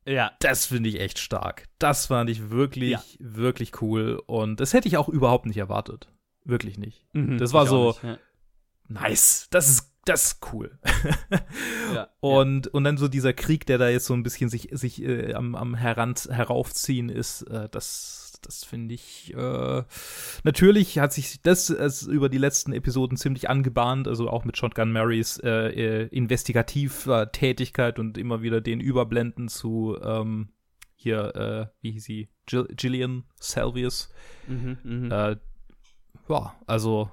[0.06, 0.32] Ja.
[0.40, 1.68] Das finde ich echt stark.
[1.78, 3.02] Das fand ich wirklich, Ja.
[3.20, 4.20] wirklich cool.
[4.26, 6.08] Und das hätte ich auch überhaupt nicht erwartet.
[6.44, 7.06] Wirklich nicht.
[7.12, 7.38] Mhm.
[7.38, 8.18] Das war so- nicht, ja.
[8.88, 9.48] Nice.
[9.50, 10.78] Das ist, das ist cool.
[11.94, 15.02] Ja, und, und dann so dieser Krieg, der da jetzt so ein bisschen sich, sich
[15.02, 19.82] äh, am, am heran, heraufziehen ist, äh, das, das finde ich, äh,
[20.44, 21.70] natürlich hat sich das
[22.02, 27.98] über die letzten Episoden ziemlich angebahnt, also auch mit Shotgun Marys äh, äh, investigativer Tätigkeit
[27.98, 30.50] und immer wieder den Überblenden zu, ähm,
[30.94, 34.10] hier, äh, wie hieß sie, Jill, Gillian Salvius.
[34.46, 35.12] Mhm, mhm.
[35.12, 35.36] Äh,
[36.28, 37.10] ja, also,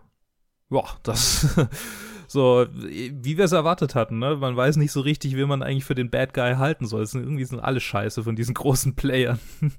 [0.69, 1.55] ja, das
[2.27, 4.35] so, wie wir es erwartet hatten, ne?
[4.35, 7.03] Man weiß nicht so richtig, wie man eigentlich für den Bad Guy halten soll.
[7.03, 9.39] Es sind irgendwie sind alle scheiße von diesen großen Playern.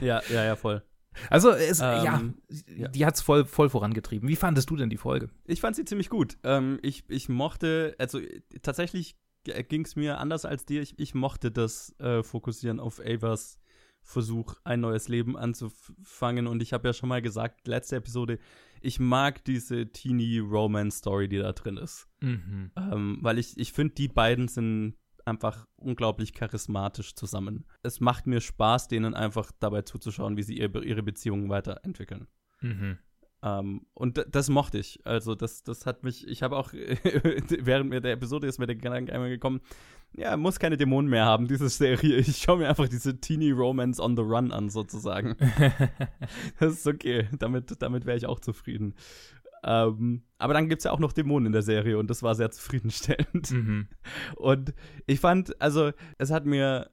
[0.00, 0.82] ja, ja, ja, voll.
[1.30, 2.34] Also, es, ja, Ähm,
[2.76, 2.88] ja.
[2.88, 4.28] die hat's voll, voll vorangetrieben.
[4.28, 5.30] Wie fandest du denn die Folge?
[5.44, 6.38] Ich fand sie ziemlich gut.
[6.42, 10.82] Ähm, ich, ich mochte, also äh, tatsächlich ging es mir anders als dir.
[10.82, 13.58] Ich, ich mochte das äh, Fokussieren auf Avas
[14.06, 16.46] Versuch, ein neues Leben anzufangen.
[16.46, 18.38] Und ich habe ja schon mal gesagt, letzte Episode,
[18.82, 22.06] ich mag diese Teenie-Romance-Story, die da drin ist.
[22.20, 22.70] Mhm.
[22.76, 27.66] Ähm, weil ich, ich finde, die beiden sind einfach unglaublich charismatisch zusammen.
[27.82, 32.28] Es macht mir Spaß, denen einfach dabei zuzuschauen, wie sie ihre, ihre Beziehungen weiterentwickeln.
[32.60, 32.98] Mhm.
[33.42, 35.00] Ähm, und das mochte ich.
[35.04, 38.76] Also, das, das hat mich, ich habe auch, während mir der Episode ist mir der
[38.76, 39.60] Gedanke einmal gekommen,
[40.16, 42.16] ja, muss keine Dämonen mehr haben, diese Serie.
[42.18, 45.36] Ich schaue mir einfach diese Teenie Romance on the Run an, sozusagen.
[46.58, 47.28] das ist okay.
[47.38, 48.94] Damit, damit wäre ich auch zufrieden.
[49.64, 52.34] Ähm, aber dann gibt es ja auch noch Dämonen in der Serie und das war
[52.34, 53.50] sehr zufriedenstellend.
[53.50, 53.88] mhm.
[54.36, 54.74] Und
[55.06, 56.90] ich fand, also, es hat mir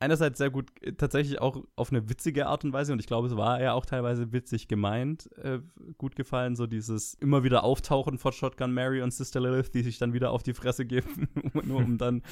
[0.00, 3.28] einerseits sehr gut, äh, tatsächlich auch auf eine witzige Art und Weise, und ich glaube,
[3.28, 5.60] es war ja auch teilweise witzig gemeint, äh,
[5.98, 9.98] gut gefallen, so dieses immer wieder Auftauchen von Shotgun Mary und Sister Lilith, die sich
[9.98, 11.28] dann wieder auf die Fresse geben,
[11.64, 12.22] nur um dann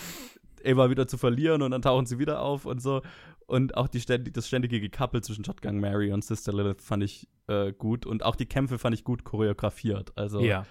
[0.66, 3.02] Ava wieder zu verlieren und dann tauchen sie wieder auf und so.
[3.46, 7.28] Und auch die ständig, das ständige Gekappel zwischen Shotgun Mary und Sister Lilith fand ich
[7.46, 8.04] äh, gut.
[8.06, 10.12] Und auch die Kämpfe fand ich gut choreografiert.
[10.16, 10.66] Also Ja.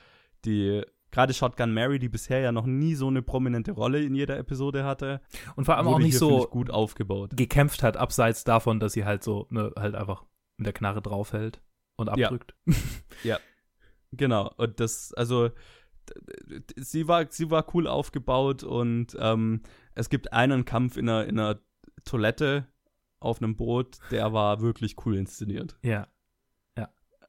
[0.46, 4.38] die gerade Shotgun Mary, die bisher ja noch nie so eine prominente Rolle in jeder
[4.38, 5.22] Episode hatte,
[5.56, 7.32] Und vor allem auch nicht hier, so ich, gut aufgebaut.
[7.36, 10.26] gekämpft hat, abseits davon, dass sie halt so, ne, halt einfach
[10.58, 11.62] mit der Knarre draufhält
[11.96, 12.28] und Ja.
[12.28, 12.54] abdrückt.
[14.14, 14.52] Genau.
[14.58, 15.50] Und das, also
[16.76, 19.62] sie war, sie war cool aufgebaut und ähm,
[19.96, 21.60] es gibt einen Kampf in einer, in einer
[22.06, 22.68] Toilette
[23.20, 25.78] auf einem Boot, der war wirklich cool inszeniert.
[25.84, 26.08] Ja.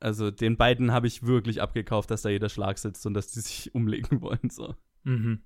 [0.01, 3.41] Also den beiden habe ich wirklich abgekauft, dass da jeder Schlag sitzt und dass die
[3.41, 4.51] sich umlegen wollen.
[4.51, 4.75] So.
[5.05, 5.43] Mhm.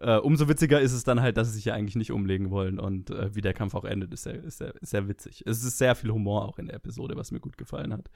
[0.00, 2.78] Äh, umso witziger ist es dann halt, dass sie sich ja eigentlich nicht umlegen wollen
[2.78, 5.42] und äh, wie der Kampf auch endet, ist sehr, ist, sehr, sehr witzig.
[5.44, 8.08] Es ist sehr viel Humor auch in der Episode, was mir gut gefallen hat.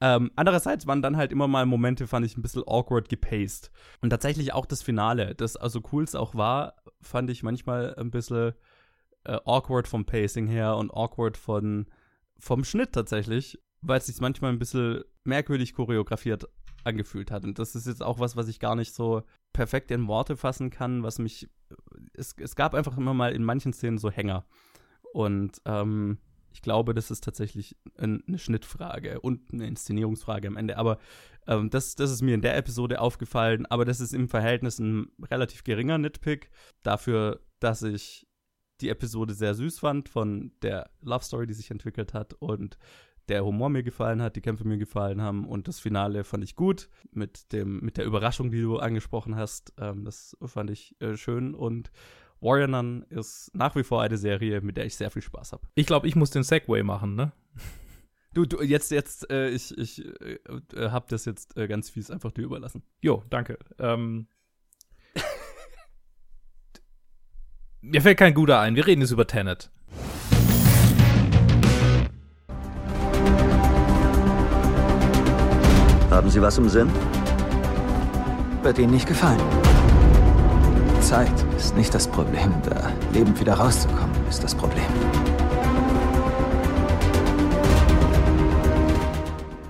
[0.00, 3.70] Ähm, andererseits waren dann halt immer mal Momente, fand ich ein bisschen awkward gepaced.
[4.00, 8.10] Und tatsächlich auch das Finale, das also cool es auch war, fand ich manchmal ein
[8.10, 8.54] bisschen
[9.24, 11.86] äh, awkward vom Pacing her und awkward von,
[12.38, 16.48] vom Schnitt tatsächlich, weil es sich manchmal ein bisschen merkwürdig choreografiert
[16.84, 17.44] angefühlt hat.
[17.44, 20.70] Und das ist jetzt auch was, was ich gar nicht so perfekt in Worte fassen
[20.70, 21.48] kann, was mich.
[22.14, 24.46] Es, es gab einfach immer mal in manchen Szenen so Hänger.
[25.12, 26.18] Und ähm,
[26.52, 30.76] ich glaube, das ist tatsächlich ein, eine Schnittfrage und eine Inszenierungsfrage am Ende.
[30.78, 30.98] Aber
[31.46, 33.66] ähm, das, das ist mir in der Episode aufgefallen.
[33.66, 36.50] Aber das ist im Verhältnis ein relativ geringer Nitpick
[36.82, 38.26] dafür, dass ich
[38.80, 42.78] die Episode sehr süß fand von der Love Story, die sich entwickelt hat und
[43.28, 46.56] der Humor mir gefallen hat, die Kämpfe mir gefallen haben und das Finale fand ich
[46.56, 49.72] gut mit dem mit der Überraschung, die du angesprochen hast.
[49.78, 51.90] Ähm, das fand ich äh, schön und
[52.40, 55.66] Warrior Nun ist nach wie vor eine Serie, mit der ich sehr viel Spaß habe.
[55.74, 57.32] Ich glaube, ich muss den Segway machen, ne?
[58.34, 60.38] Du, du jetzt jetzt äh, ich ich äh,
[60.76, 62.82] äh, hab das jetzt äh, ganz fies einfach dir überlassen.
[63.00, 63.58] Jo, danke.
[63.78, 64.28] Ähm,
[67.80, 68.76] mir fällt kein guter ein.
[68.76, 69.72] Wir reden jetzt über Tenet.
[76.18, 76.90] Haben Sie was im Sinn?
[78.64, 79.40] Wird Ihnen nicht gefallen.
[81.00, 82.52] Zeit ist nicht das Problem.
[82.68, 84.82] Da lebend wieder rauszukommen, ist das Problem.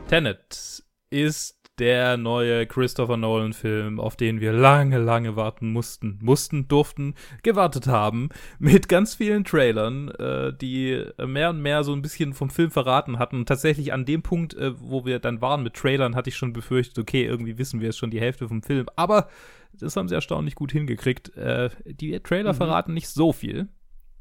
[0.09, 7.15] Tenet ist der neue Christopher Nolan-Film, auf den wir lange, lange warten mussten, mussten, durften,
[7.43, 12.51] gewartet haben, mit ganz vielen Trailern, äh, die mehr und mehr so ein bisschen vom
[12.51, 13.37] Film verraten hatten.
[13.37, 16.53] Und tatsächlich an dem Punkt, äh, wo wir dann waren mit Trailern, hatte ich schon
[16.53, 18.87] befürchtet, okay, irgendwie wissen wir jetzt schon die Hälfte vom Film.
[18.97, 19.29] Aber
[19.73, 21.37] das haben sie erstaunlich gut hingekriegt.
[21.37, 22.57] Äh, die Trailer mhm.
[22.57, 23.69] verraten nicht so viel.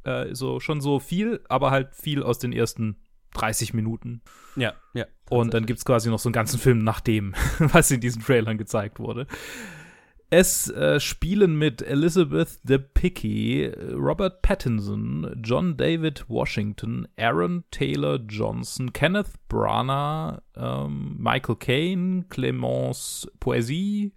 [0.04, 2.98] Äh, so schon so viel, aber halt viel aus den ersten
[3.38, 4.22] 30 Minuten.
[4.56, 5.06] Ja, ja.
[5.30, 8.22] Und dann gibt es quasi noch so einen ganzen Film nach dem, was in diesen
[8.22, 9.28] Trailern gezeigt wurde.
[10.30, 19.32] Es äh, spielen mit Elizabeth Debicki, Robert Pattinson, John David Washington, Aaron Taylor Johnson, Kenneth
[19.48, 24.12] Branagh, ähm, Michael Caine, Clemence Poesie,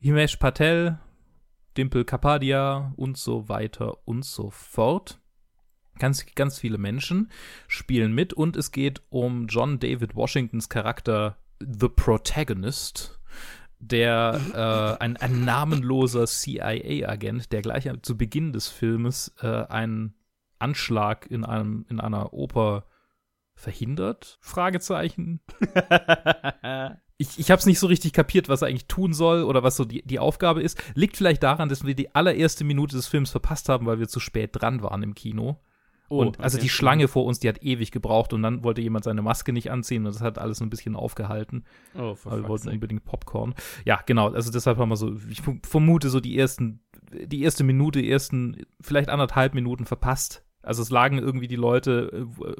[0.00, 0.98] Himesh Patel,
[1.76, 5.20] Dimple Kapadia und so weiter und so fort.
[5.98, 7.30] Ganz, ganz viele Menschen
[7.66, 13.18] spielen mit und es geht um John David Washingtons Charakter The Protagonist,
[13.80, 14.40] der
[14.98, 20.14] äh, ein, ein namenloser CIA-Agent, der gleich zu Beginn des Filmes äh, einen
[20.58, 22.84] Anschlag in einem in einer Oper
[23.54, 24.38] verhindert?
[24.40, 25.40] Fragezeichen.
[27.18, 29.76] ich, ich habe es nicht so richtig kapiert, was er eigentlich tun soll oder was
[29.76, 30.80] so die, die Aufgabe ist.
[30.94, 34.20] Liegt vielleicht daran, dass wir die allererste Minute des Films verpasst haben, weil wir zu
[34.20, 35.60] spät dran waren im Kino.
[36.08, 36.64] Oh, und also okay.
[36.64, 39.70] die Schlange vor uns, die hat ewig gebraucht und dann wollte jemand seine Maske nicht
[39.70, 41.64] anziehen und das hat alles ein bisschen aufgehalten.
[41.94, 43.54] Oh, weil wir wollten unbedingt Popcorn.
[43.84, 46.80] Ja, genau, also deshalb haben wir so, ich vermute so die ersten,
[47.12, 52.10] die erste Minute, die ersten vielleicht anderthalb Minuten verpasst also es lagen irgendwie die Leute
[52.12, 52.52] äh,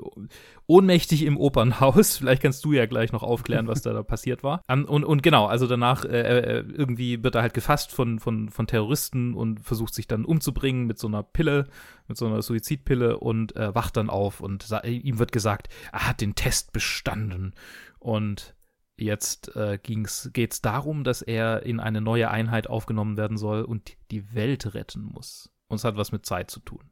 [0.66, 2.16] ohnmächtig im Opernhaus.
[2.18, 4.62] Vielleicht kannst du ja gleich noch aufklären, was da, da passiert war.
[4.68, 8.66] Und, und genau, also danach äh, äh, irgendwie wird er halt gefasst von, von, von
[8.66, 11.66] Terroristen und versucht sich dann umzubringen mit so einer Pille,
[12.06, 16.20] mit so einer Suizidpille und äh, wacht dann auf und ihm wird gesagt, er hat
[16.20, 17.54] den Test bestanden.
[17.98, 18.54] Und
[18.96, 23.96] jetzt äh, geht es darum, dass er in eine neue Einheit aufgenommen werden soll und
[24.10, 25.50] die Welt retten muss.
[25.68, 26.90] Und es hat was mit Zeit zu tun.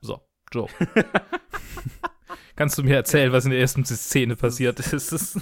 [0.00, 0.27] So.
[0.52, 0.68] Joe.
[2.56, 5.38] Kannst du mir erzählen, was in der ersten Szene passiert ist?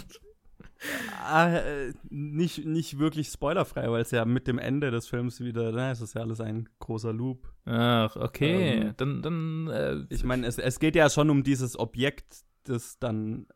[1.25, 5.73] ah, äh, nicht, nicht wirklich spoilerfrei, weil es ja mit dem Ende des Films wieder,
[5.73, 7.51] na, es ist ja alles ein großer Loop.
[7.65, 8.81] Ach, okay.
[8.81, 12.99] Ähm, dann, dann äh, ich meine, es, es geht ja schon um dieses Objekt, das
[12.99, 13.47] dann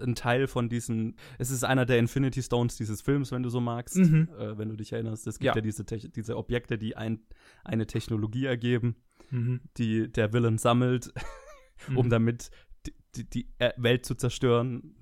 [0.00, 3.60] ein Teil von diesen, es ist einer der Infinity Stones dieses Films, wenn du so
[3.60, 4.28] magst, mhm.
[4.38, 5.26] äh, wenn du dich erinnerst.
[5.26, 7.20] Es gibt ja, ja diese, diese Objekte, die ein,
[7.64, 8.96] eine Technologie ergeben
[9.30, 9.60] mhm.
[9.76, 11.12] die der Villain sammelt,
[11.94, 12.10] um mhm.
[12.10, 12.50] damit
[13.16, 14.94] die, die, äh, Welt zu zerstören.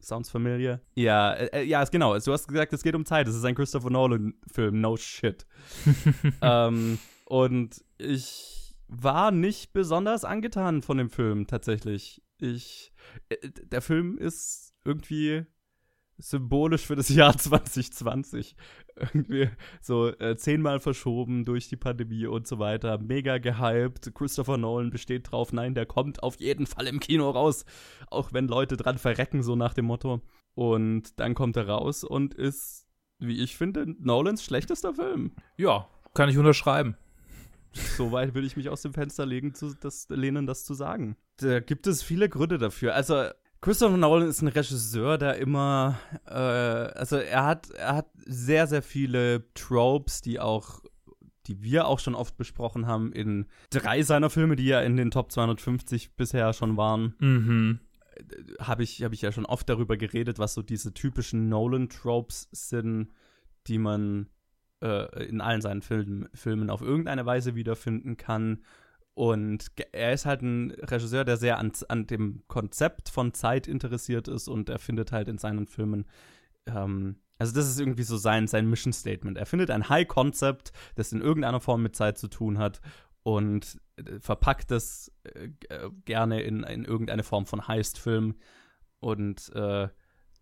[0.00, 0.80] Sounds familiar?
[0.94, 2.18] Ja, äh, äh ja, ist genau.
[2.18, 3.26] Du hast gesagt, es geht um Zeit.
[3.26, 4.80] Es ist ein Christopher Nolan-Film.
[4.80, 5.46] No shit.
[6.42, 12.22] ähm, und ich war nicht besonders angetan von dem Film tatsächlich.
[12.38, 12.92] Ich,
[13.30, 15.46] äh, der Film ist irgendwie
[16.18, 18.56] symbolisch für das Jahr 2020.
[18.96, 19.50] Irgendwie
[19.80, 22.98] so äh, zehnmal verschoben durch die Pandemie und so weiter.
[22.98, 24.14] Mega gehypt.
[24.14, 27.64] Christopher Nolan besteht drauf, nein, der kommt auf jeden Fall im Kino raus.
[28.08, 30.20] Auch wenn Leute dran verrecken, so nach dem Motto.
[30.54, 32.86] Und dann kommt er raus und ist,
[33.18, 35.32] wie ich finde, Nolans schlechtester Film.
[35.56, 36.96] Ja, kann ich unterschreiben.
[37.72, 41.16] Soweit würde ich mich aus dem Fenster legen, zu, das, lehnen, das zu sagen.
[41.38, 42.94] Da gibt es viele Gründe dafür.
[42.94, 43.30] Also,
[43.64, 48.82] Christopher Nolan ist ein Regisseur, der immer, äh, also er hat, er hat sehr, sehr
[48.82, 50.82] viele Tropes, die auch,
[51.46, 55.10] die wir auch schon oft besprochen haben in drei seiner Filme, die ja in den
[55.10, 57.14] Top 250 bisher schon waren.
[57.20, 57.80] Mhm.
[58.60, 63.12] Habe ich, hab ich ja schon oft darüber geredet, was so diese typischen Nolan-Tropes sind,
[63.66, 64.28] die man
[64.82, 68.58] äh, in allen seinen Film, Filmen auf irgendeine Weise wiederfinden kann
[69.14, 74.28] und er ist halt ein Regisseur, der sehr an, an dem Konzept von Zeit interessiert
[74.28, 76.06] ist und er findet halt in seinen Filmen,
[76.66, 79.38] ähm, also das ist irgendwie so sein, sein Mission Statement.
[79.38, 82.80] Er findet ein High Concept, das in irgendeiner Form mit Zeit zu tun hat
[83.22, 85.48] und äh, verpackt das äh,
[86.04, 88.34] gerne in, in irgendeine Form von Heist-Film
[88.98, 89.88] und äh,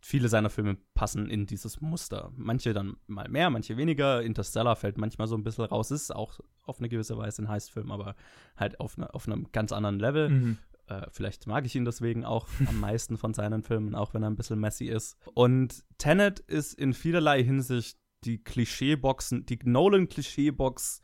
[0.01, 2.33] viele seiner Filme passen in dieses Muster.
[2.37, 4.23] Manche dann mal mehr, manche weniger.
[4.23, 5.91] Interstellar fällt manchmal so ein bisschen raus.
[5.91, 8.15] Ist auch auf eine gewisse Weise ein Heistfilm, aber
[8.57, 10.29] halt auf, ne, auf einem ganz anderen Level.
[10.29, 10.59] Mhm.
[10.87, 14.31] Äh, vielleicht mag ich ihn deswegen auch am meisten von seinen Filmen, auch wenn er
[14.31, 15.17] ein bisschen messy ist.
[15.35, 21.01] Und Tenet ist in vielerlei Hinsicht die Klischeeboxen, die Nolan-Klischeebox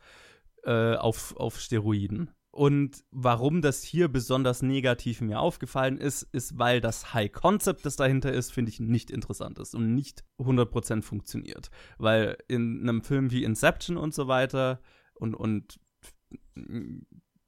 [0.63, 2.31] äh, auf, auf Steroiden.
[2.51, 8.33] Und warum das hier besonders negativ mir aufgefallen ist, ist, weil das High-Concept, das dahinter
[8.33, 11.69] ist, finde ich nicht interessant ist und nicht 100% funktioniert.
[11.99, 14.81] Weil in einem Film wie Inception und so weiter
[15.19, 15.79] und, und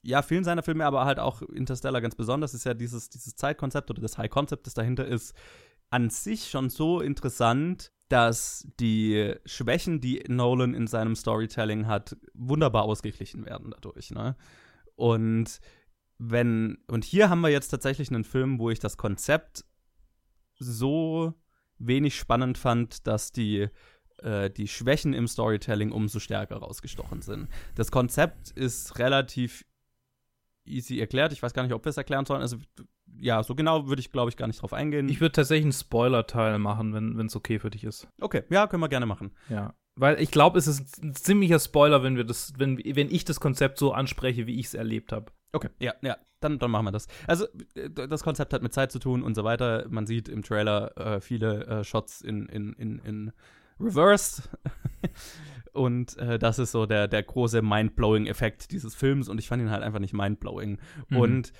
[0.03, 3.89] ja, vielen seiner Filme, aber halt auch Interstellar ganz besonders, ist ja dieses, dieses Zeitkonzept
[3.89, 5.35] oder das High-Concept, das dahinter ist,
[5.89, 12.83] an sich schon so interessant, dass die Schwächen, die Nolan in seinem Storytelling hat, wunderbar
[12.83, 14.11] ausgeglichen werden dadurch.
[14.11, 14.35] Ne?
[14.95, 15.59] Und
[16.17, 19.65] wenn, und hier haben wir jetzt tatsächlich einen Film, wo ich das Konzept
[20.57, 21.33] so
[21.77, 23.69] wenig spannend fand, dass die,
[24.23, 27.47] äh, die Schwächen im Storytelling umso stärker rausgestochen sind.
[27.75, 29.65] Das Konzept ist relativ
[30.65, 31.33] easy erklärt.
[31.33, 32.41] Ich weiß gar nicht, ob wir es erklären sollen.
[32.41, 32.57] Also,
[33.19, 35.09] ja, so genau würde ich, glaube ich, gar nicht drauf eingehen.
[35.09, 38.07] Ich würde tatsächlich einen Spoiler-Teil machen, wenn es okay für dich ist.
[38.19, 39.31] Okay, ja, können wir gerne machen.
[39.49, 39.73] Ja.
[39.95, 43.39] Weil ich glaube, es ist ein ziemlicher Spoiler, wenn wir das, wenn, wenn ich das
[43.39, 45.31] Konzept so anspreche, wie ich es erlebt habe.
[45.51, 47.07] Okay, ja, ja, dann, dann machen wir das.
[47.27, 49.85] Also, äh, das Konzept hat mit Zeit zu tun und so weiter.
[49.89, 53.31] Man sieht im Trailer äh, viele äh, Shots in, in, in, in
[53.81, 54.43] Reverse.
[55.73, 59.71] und äh, das ist so der, der große Mind-Blowing-Effekt dieses Films und ich fand ihn
[59.71, 60.79] halt einfach nicht mind-blowing.
[61.09, 61.17] Mhm.
[61.17, 61.53] Und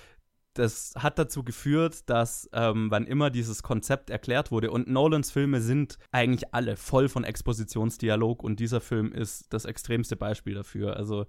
[0.54, 5.60] das hat dazu geführt, dass ähm, wann immer dieses Konzept erklärt wurde, und Nolans Filme
[5.60, 10.96] sind eigentlich alle voll von Expositionsdialog und dieser Film ist das extremste Beispiel dafür.
[10.96, 11.26] Also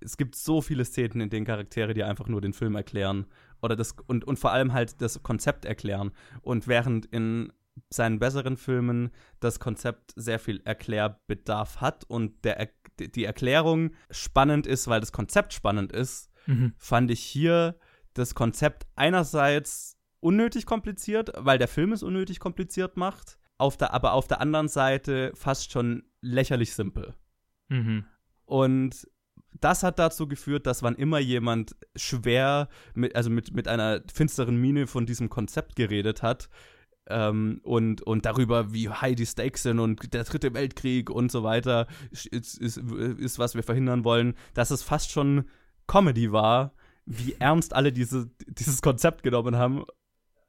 [0.00, 3.26] es gibt so viele Szenen, in denen Charaktere dir einfach nur den Film erklären
[3.60, 6.12] oder das und, und vor allem halt das Konzept erklären.
[6.40, 7.52] Und während in
[7.90, 14.88] seinen besseren Filmen das Konzept sehr viel Erklärbedarf hat und der, die Erklärung spannend ist,
[14.88, 16.74] weil das Konzept spannend ist, mhm.
[16.76, 17.78] fand ich hier
[18.14, 24.12] das Konzept einerseits unnötig kompliziert, weil der Film es unnötig kompliziert macht, auf der, aber
[24.12, 27.14] auf der anderen Seite fast schon lächerlich simpel.
[27.68, 28.04] Mhm.
[28.44, 29.08] Und
[29.60, 34.56] das hat dazu geführt, dass wann immer jemand schwer, mit, also mit, mit einer finsteren
[34.56, 36.48] Miene von diesem Konzept geredet hat,
[37.08, 41.42] ähm, und, und darüber, wie high die Stakes sind und der dritte Weltkrieg und so
[41.42, 45.44] weiter ist, ist, ist was wir verhindern wollen, dass es fast schon
[45.86, 49.84] Comedy war, wie ernst alle diese, dieses Konzept genommen haben,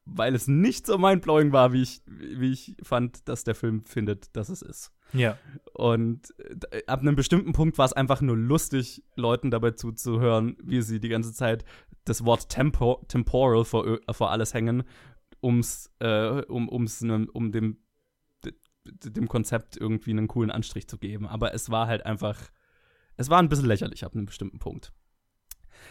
[0.06, 4.36] weil es nicht so mindblowing war, wie ich, wie ich fand, dass der Film findet,
[4.36, 4.92] dass es ist.
[5.14, 5.38] Ja.
[5.74, 6.34] Und
[6.72, 11.00] äh, ab einem bestimmten Punkt war es einfach nur lustig, Leuten dabei zuzuhören, wie sie
[11.00, 11.64] die ganze Zeit
[12.06, 14.84] das Wort Tempo, temporal vor, vor alles hängen
[15.44, 17.78] um's, äh, um, um's, ne, um dem,
[18.86, 21.28] dem Konzept irgendwie einen coolen Anstrich zu geben.
[21.28, 22.50] Aber es war halt einfach,
[23.18, 24.94] es war ein bisschen lächerlich ab einem bestimmten Punkt.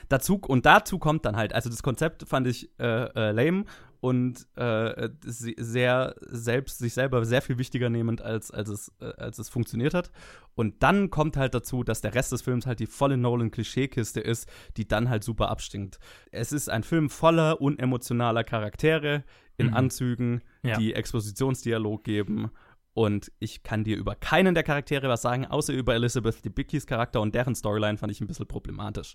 [0.08, 3.64] Dazu, und dazu kommt dann halt, also das Konzept fand ich äh, äh, lame
[4.00, 9.38] und äh, sehr selbst, sich selber sehr viel wichtiger nehmend, als, als, es, äh, als
[9.38, 10.10] es funktioniert hat.
[10.54, 14.48] Und dann kommt halt dazu, dass der Rest des Films halt die volle Nolan-Klischeekiste ist,
[14.76, 16.00] die dann halt super abstinkt.
[16.32, 19.22] Es ist ein Film voller unemotionaler Charaktere
[19.56, 19.74] in mhm.
[19.74, 20.76] Anzügen, ja.
[20.76, 22.50] die Expositionsdialog geben
[22.94, 27.20] und ich kann dir über keinen der Charaktere was sagen, außer über Elizabeth Debicki's Charakter
[27.20, 29.14] und deren Storyline fand ich ein bisschen problematisch.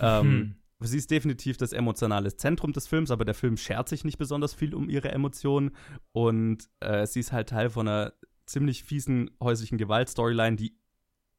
[0.00, 0.30] Ähm, hm.
[0.30, 4.18] Ähm, sie ist definitiv das emotionale Zentrum des Films, aber der Film schert sich nicht
[4.18, 5.70] besonders viel um ihre Emotionen
[6.12, 8.12] und äh, sie ist halt Teil von einer
[8.46, 10.78] ziemlich fiesen häuslichen Gewalt-Storyline, die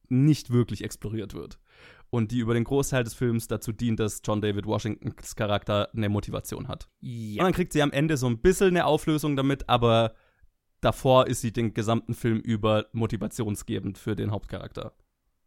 [0.08, 1.58] nicht wirklich exploriert wird.
[2.10, 6.08] Und die über den Großteil des Films dazu dient, dass John David Washingtons Charakter eine
[6.08, 6.88] Motivation hat.
[7.00, 7.42] Ja.
[7.42, 10.14] Und dann kriegt sie am Ende so ein bisschen eine Auflösung damit, aber
[10.80, 14.94] davor ist sie den gesamten Film über motivationsgebend für den Hauptcharakter.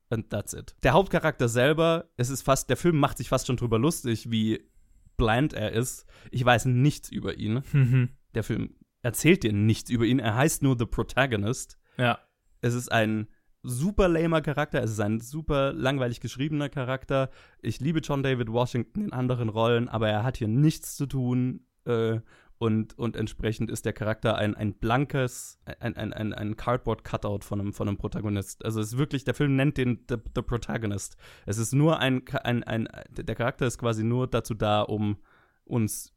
[0.10, 0.76] And that's it.
[0.84, 4.70] Der Hauptcharakter selber, es ist fast, der Film macht sich fast schon drüber lustig, wie
[5.16, 6.06] bland er ist.
[6.32, 7.64] Ich weiß nichts über ihn.
[7.72, 8.10] Mhm.
[8.34, 10.20] Der Film erzählt dir nichts über ihn.
[10.20, 11.78] Er heißt nur The Protagonist.
[11.98, 12.20] Ja.
[12.62, 13.28] Es ist ein
[13.64, 17.30] super lamer Charakter, es ist ein super langweilig geschriebener Charakter.
[17.62, 21.66] Ich liebe John David Washington in anderen Rollen, aber er hat hier nichts zu tun.
[21.86, 22.20] Äh,
[22.62, 27.60] und, und entsprechend ist der Charakter ein, ein blankes, ein, ein, ein, ein Cardboard-Cutout von
[27.60, 28.64] einem, von einem Protagonist.
[28.64, 31.18] Also es ist wirklich, der Film nennt den The, the Protagonist.
[31.48, 35.18] Es ist nur ein, ein, ein, der Charakter ist quasi nur dazu da, um
[35.66, 36.14] uns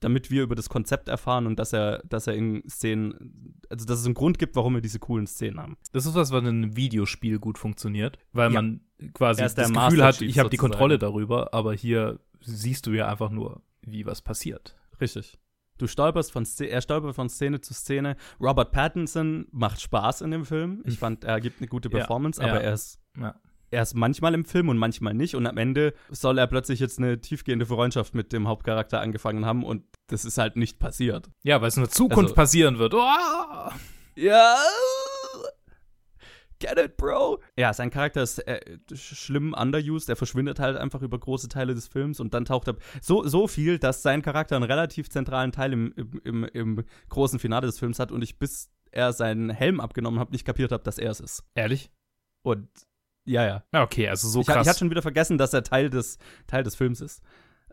[0.00, 4.00] damit wir über das Konzept erfahren und dass er, dass er in Szenen, also dass
[4.00, 5.78] es einen Grund gibt, warum wir diese coolen Szenen haben.
[5.92, 8.60] Das ist was, was in einem Videospiel gut funktioniert, weil ja.
[8.60, 8.80] man
[9.14, 13.30] quasi das Gefühl hat, ich habe die Kontrolle darüber, aber hier siehst du ja einfach
[13.30, 14.76] nur, wie was passiert.
[15.00, 15.38] Richtig.
[15.78, 18.16] Du stolperst von Szene, er stolpert von Szene zu Szene.
[18.40, 20.82] Robert Pattinson macht Spaß in dem Film.
[20.84, 22.68] Ich fand, er gibt eine gute Performance, ja, aber ja.
[22.68, 23.34] er ist ja.
[23.70, 25.34] er ist manchmal im Film und manchmal nicht.
[25.34, 29.64] Und am Ende soll er plötzlich jetzt eine tiefgehende Freundschaft mit dem Hauptcharakter angefangen haben
[29.64, 31.30] und das ist halt nicht passiert.
[31.42, 32.94] Ja, weil es in der Zukunft also, passieren wird.
[32.94, 33.70] Oh!
[34.16, 34.56] Ja.
[36.64, 37.40] Get it, Bro?
[37.56, 38.60] Ja, sein Charakter ist äh,
[38.94, 40.08] schlimm underused.
[40.08, 43.48] Er verschwindet halt einfach über große Teile des Films und dann taucht er so, so
[43.48, 47.78] viel, dass sein Charakter einen relativ zentralen Teil im, im, im, im großen Finale des
[47.78, 51.10] Films hat und ich bis er seinen Helm abgenommen habe, nicht kapiert habe, dass er
[51.10, 51.44] es ist.
[51.54, 51.90] Ehrlich?
[52.42, 52.68] Und
[53.24, 53.64] ja, ja.
[53.72, 54.62] Okay, also so ich, krass.
[54.62, 57.22] Ich hatte schon wieder vergessen, dass er Teil des, Teil des Films ist.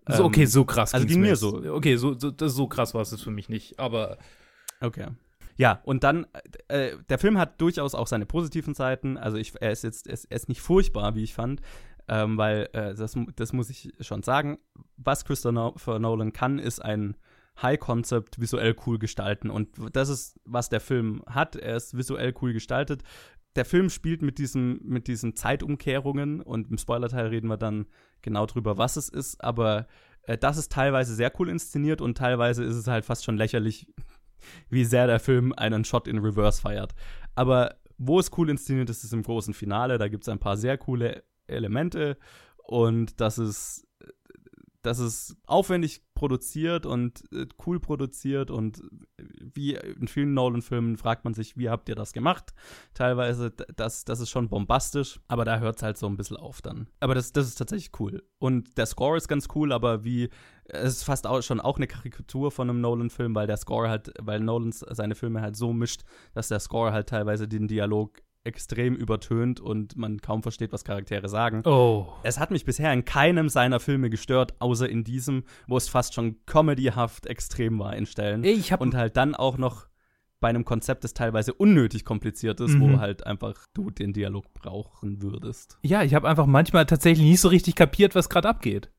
[0.07, 0.93] so, okay, so krass.
[0.93, 1.41] also ging mir jetzt.
[1.41, 1.55] so.
[1.73, 4.17] Okay, so, so, das, so krass war es jetzt für mich nicht, aber
[4.81, 5.07] Okay.
[5.57, 6.27] Ja, und dann,
[6.67, 9.17] äh, der Film hat durchaus auch seine positiven Seiten.
[9.17, 11.61] Also ich, er ist jetzt, er ist, nicht furchtbar, wie ich fand,
[12.07, 14.59] ähm, weil äh, das, das muss ich schon sagen.
[14.97, 17.15] Was Christopher Nolan kann, ist ein
[17.61, 19.49] High-Concept visuell cool gestalten.
[19.49, 21.55] Und das ist, was der Film hat.
[21.55, 23.03] Er ist visuell cool gestaltet.
[23.55, 27.87] Der Film spielt mit diesen, mit diesen Zeitumkehrungen und im Spoiler-Teil reden wir dann
[28.21, 29.43] genau drüber, was es ist.
[29.43, 29.87] Aber
[30.23, 33.87] äh, das ist teilweise sehr cool inszeniert und teilweise ist es halt fast schon lächerlich,
[34.69, 36.93] wie sehr der Film einen Shot in Reverse feiert.
[37.35, 39.97] Aber wo es cool inszeniert ist, ist im großen Finale.
[39.97, 42.17] Da gibt es ein paar sehr coole Elemente
[42.63, 43.87] und das ist,
[44.82, 48.82] das ist aufwendig produziert und äh, cool produziert und
[49.53, 52.53] wie in vielen Nolan-Filmen fragt man sich, wie habt ihr das gemacht?
[52.93, 56.61] Teilweise, das, das ist schon bombastisch, aber da hört es halt so ein bisschen auf
[56.61, 56.88] dann.
[56.99, 58.23] Aber das, das ist tatsächlich cool.
[58.39, 60.29] Und der Score ist ganz cool, aber wie,
[60.65, 64.11] es ist fast auch schon auch eine Karikatur von einem Nolan-Film, weil der Score halt,
[64.19, 66.01] weil Nolan seine Filme halt so mischt,
[66.34, 71.29] dass der Score halt teilweise den Dialog extrem übertönt und man kaum versteht, was Charaktere
[71.29, 71.61] sagen.
[71.65, 72.07] oh.
[72.23, 76.13] Es hat mich bisher in keinem seiner Filme gestört, außer in diesem, wo es fast
[76.15, 78.43] schon comedyhaft extrem war in Stellen.
[78.43, 79.87] Ich habe Und halt dann auch noch
[80.39, 82.81] bei einem Konzept, das teilweise unnötig kompliziert ist, Mhm.
[82.95, 85.77] wo halt einfach du den Dialog brauchen würdest.
[85.83, 88.89] ja, ich habe einfach manchmal tatsächlich nicht so richtig kapiert, was gerade abgeht.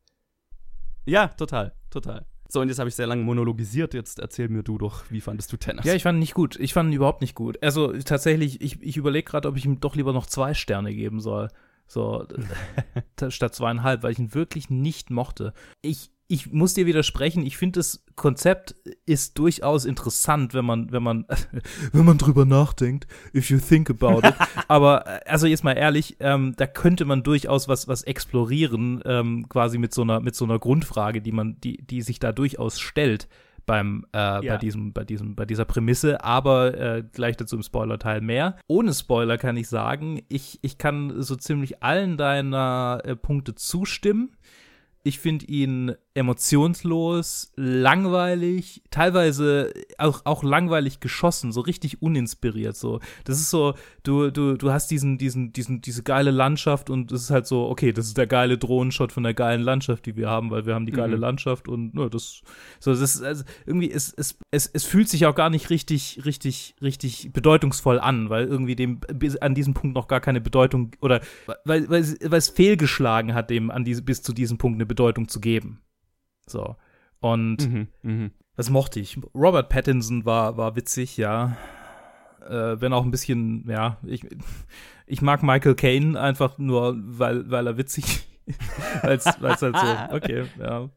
[1.05, 2.26] Ja, total, total.
[2.53, 3.94] So, und jetzt habe ich sehr lange monologisiert.
[3.94, 5.86] Jetzt erzähl mir du doch, wie fandest du Tennis?
[5.86, 6.61] Ja, ich fand ihn nicht gut.
[6.61, 7.57] Ich fand ihn überhaupt nicht gut.
[7.62, 11.20] Also tatsächlich, ich, ich überlege gerade, ob ich ihm doch lieber noch zwei Sterne geben
[11.20, 11.48] soll.
[11.86, 12.26] So,
[13.20, 15.55] äh, statt zweieinhalb, weil ich ihn wirklich nicht mochte.
[15.80, 18.75] Ich, ich muss dir widersprechen, ich finde das Konzept
[19.07, 21.27] ist durchaus interessant, wenn man, wenn man,
[21.93, 24.35] wenn man drüber nachdenkt, if you think about it.
[24.68, 29.79] Aber also jetzt mal ehrlich, ähm, da könnte man durchaus was, was explorieren, ähm, quasi
[29.79, 33.29] mit so einer, mit so einer Grundfrage, die man, die, die sich da durchaus stellt
[33.66, 34.59] beim äh, bei Ja.
[34.59, 38.57] diesem bei diesem bei dieser Prämisse, aber äh, gleich dazu im Spoiler-Teil mehr.
[38.66, 44.35] Ohne Spoiler kann ich sagen, ich ich kann so ziemlich allen deiner äh, Punkte zustimmen.
[45.05, 52.76] Ich finde ihn emotionslos, langweilig, teilweise auch, auch langweilig geschossen, so richtig uninspiriert.
[52.76, 57.11] So, das ist so, du, du, du hast diesen, diesen, diesen, diese geile Landschaft und
[57.12, 60.16] es ist halt so, okay, das ist der geile Drohnenshot von der geilen Landschaft, die
[60.16, 61.22] wir haben, weil wir haben die geile Mhm.
[61.22, 62.42] Landschaft und ne, das,
[62.78, 66.20] so, das ist also irgendwie, es, es, es, es fühlt sich auch gar nicht richtig,
[66.24, 69.00] richtig, richtig bedeutungsvoll an, weil irgendwie dem
[69.40, 71.20] an diesem Punkt noch gar keine Bedeutung oder
[71.64, 74.86] weil, weil, es- weil es fehlgeschlagen hat, dem an diese, bis zu diesem Punkt eine
[74.93, 75.80] Bedeutung zu geben.
[76.47, 76.76] So.
[77.20, 78.30] Und Mhm, mhm.
[78.57, 79.18] was mochte ich?
[79.34, 81.57] Robert Pattinson war, war witzig, ja.
[82.49, 84.26] Äh, wenn auch ein bisschen, ja, ich,
[85.07, 88.26] ich mag Michael Caine einfach nur, weil, weil er witzig
[89.03, 89.70] weil es halt so,
[90.16, 90.90] okay, ja.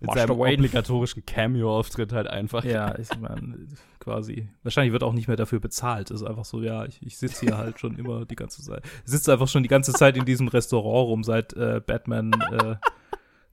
[0.00, 0.58] Mit Master seinem Wayne.
[0.58, 2.64] obligatorischen Cameo-Auftritt halt einfach.
[2.64, 3.66] Ja, ich meine,
[3.98, 4.48] quasi.
[4.62, 6.10] Wahrscheinlich wird auch nicht mehr dafür bezahlt.
[6.10, 8.82] ist einfach so, ja, ich, ich sitze hier halt schon immer die ganze Zeit.
[9.04, 12.76] Sitze einfach schon die ganze Zeit in diesem Restaurant rum, seit äh, Batman äh,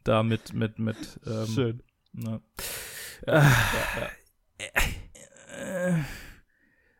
[0.03, 1.83] da mit, mit, mit, ähm, Schön.
[2.13, 2.41] Ne.
[3.25, 3.41] Äh,
[5.57, 5.93] äh,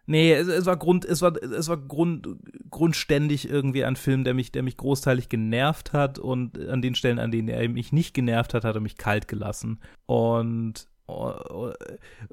[0.06, 2.28] nee, es, es war Grund, es war, es war Grund,
[2.70, 7.20] grundständig irgendwie ein Film, der mich, der mich großteilig genervt hat und an den Stellen,
[7.20, 9.80] an denen er mich nicht genervt hat, hat er mich kalt gelassen.
[10.06, 11.72] Und oh, oh,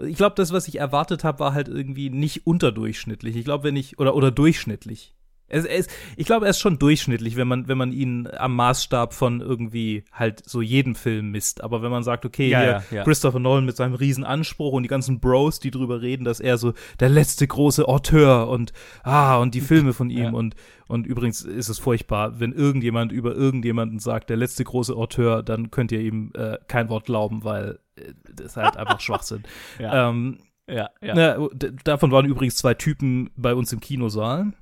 [0.04, 3.36] ich glaube, das, was ich erwartet habe, war halt irgendwie nicht unterdurchschnittlich.
[3.36, 5.14] Ich glaube, wenn ich, oder, oder durchschnittlich.
[5.52, 5.86] Es, es,
[6.16, 10.04] ich glaube, er ist schon durchschnittlich, wenn man, wenn man ihn am Maßstab von irgendwie
[10.12, 11.62] halt so jedem Film misst.
[11.62, 13.04] Aber wenn man sagt, okay, Ja, hier ja, ja.
[13.04, 16.58] Christopher Nolan mit seinem riesen Anspruch und die ganzen Bros, die drüber reden, dass er
[16.58, 18.72] so der letzte große Auteur und
[19.04, 20.56] ah und die Filme von ihm und
[20.88, 25.70] und übrigens ist es furchtbar, wenn irgendjemand über irgendjemanden sagt, der letzte große Auteur, dann
[25.70, 29.44] könnt ihr ihm äh, kein Wort glauben, weil äh, das ist halt einfach Schwachsinn.
[29.78, 30.38] Ja, Ähm,
[30.68, 31.14] ja, ja.
[31.14, 31.48] na,
[31.84, 34.52] davon waren übrigens zwei Typen bei uns im Kinosaal,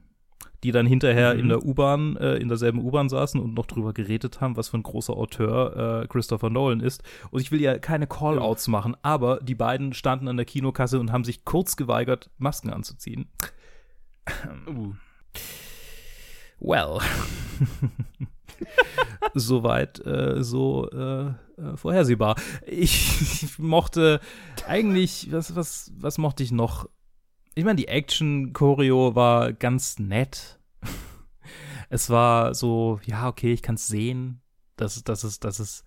[0.62, 1.40] die dann hinterher Mhm.
[1.40, 4.78] in der U-Bahn, äh, in derselben U-Bahn saßen und noch drüber geredet haben, was für
[4.78, 7.02] ein großer Auteur äh, Christopher Nolan ist.
[7.30, 11.12] Und ich will ja keine Call-outs machen, aber die beiden standen an der Kinokasse und
[11.12, 13.28] haben sich kurz geweigert, Masken anzuziehen.
[14.68, 14.92] Uh.
[16.61, 16.98] Well.
[19.34, 21.32] Soweit äh, so äh, äh,
[21.76, 22.36] vorhersehbar.
[22.66, 24.20] Ich, ich mochte
[24.66, 26.88] eigentlich, was, was, was mochte ich noch?
[27.55, 30.59] Ich meine, die Action-Choreo war ganz nett.
[31.92, 34.40] Es war so, ja, okay, ich kann es sehen,
[34.76, 35.82] dass, dass, es, dass, es,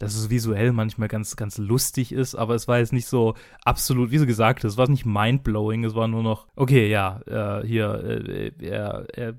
[0.00, 3.34] dass es visuell manchmal ganz, ganz lustig ist, aber es war jetzt nicht so
[3.64, 7.20] absolut, wie du gesagt hast, es war nicht mindblowing, es war nur noch, okay, ja,
[7.60, 9.34] äh, hier, äh, er, er,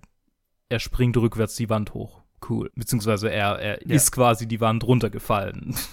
[0.69, 2.23] er springt rückwärts die Wand hoch.
[2.47, 2.71] Cool.
[2.75, 3.95] Beziehungsweise er, er Ja.
[3.95, 5.75] ist quasi die Wand runtergefallen.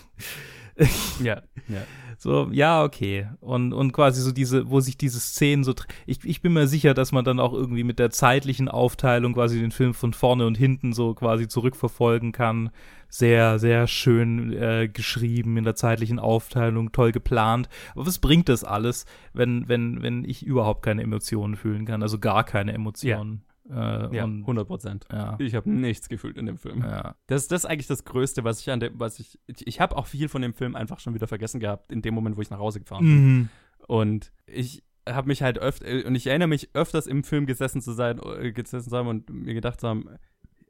[1.23, 1.83] Ja, ja.
[2.19, 3.27] So, ja, okay.
[3.41, 5.75] Und, und quasi so diese, wo sich diese Szenen so.
[6.07, 9.59] Ich, ich bin mir sicher, dass man dann auch irgendwie mit der zeitlichen Aufteilung quasi
[9.59, 12.71] den Film von vorne und hinten so quasi zurückverfolgen kann.
[13.09, 17.69] Sehr, sehr schön äh, geschrieben in der zeitlichen Aufteilung, toll geplant.
[17.97, 22.05] Aber was bringt das alles, wenn, wenn, wenn ich überhaupt keine Emotionen fühlen kann?
[22.05, 23.43] Also gar keine Emotionen.
[23.73, 25.07] Äh, Ja, und, 100 Prozent.
[25.11, 25.37] ja.
[25.41, 26.83] Ich habe nichts gefühlt in dem Film.
[26.83, 27.15] ja.
[27.27, 29.97] Das, das ist eigentlich das Größte, was ich an dem, was ich, ich, ich habe
[29.97, 32.51] auch viel von dem Film einfach schon wieder vergessen gehabt, in dem Moment, wo ich
[32.51, 33.25] nach Hause gefahren bin.
[33.39, 33.49] Mhm.
[33.89, 37.93] Und ich habe mich halt öfter, und ich erinnere mich öfters im Film gesessen zu
[37.93, 40.09] sein, äh, gesessen zu haben und mir gedacht zu haben,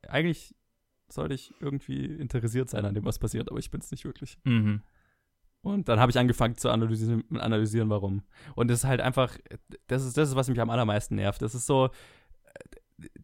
[0.08, 0.54] eigentlich
[1.08, 4.38] sollte ich irgendwie interessiert sein an dem, was passiert, aber ich bin es nicht wirklich.
[4.44, 4.80] Mhm.
[5.60, 8.22] Und dann habe ich angefangen zu analysieren, analysieren, warum.
[8.56, 9.36] Und das ist halt einfach,
[9.86, 11.40] das ist das, ist, was mich am allermeisten nervt.
[11.40, 11.90] Das ist so, äh,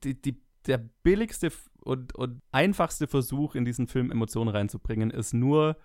[0.05, 1.51] die, die, der billigste
[1.81, 5.77] und, und einfachste Versuch, in diesen Film Emotionen reinzubringen, ist nur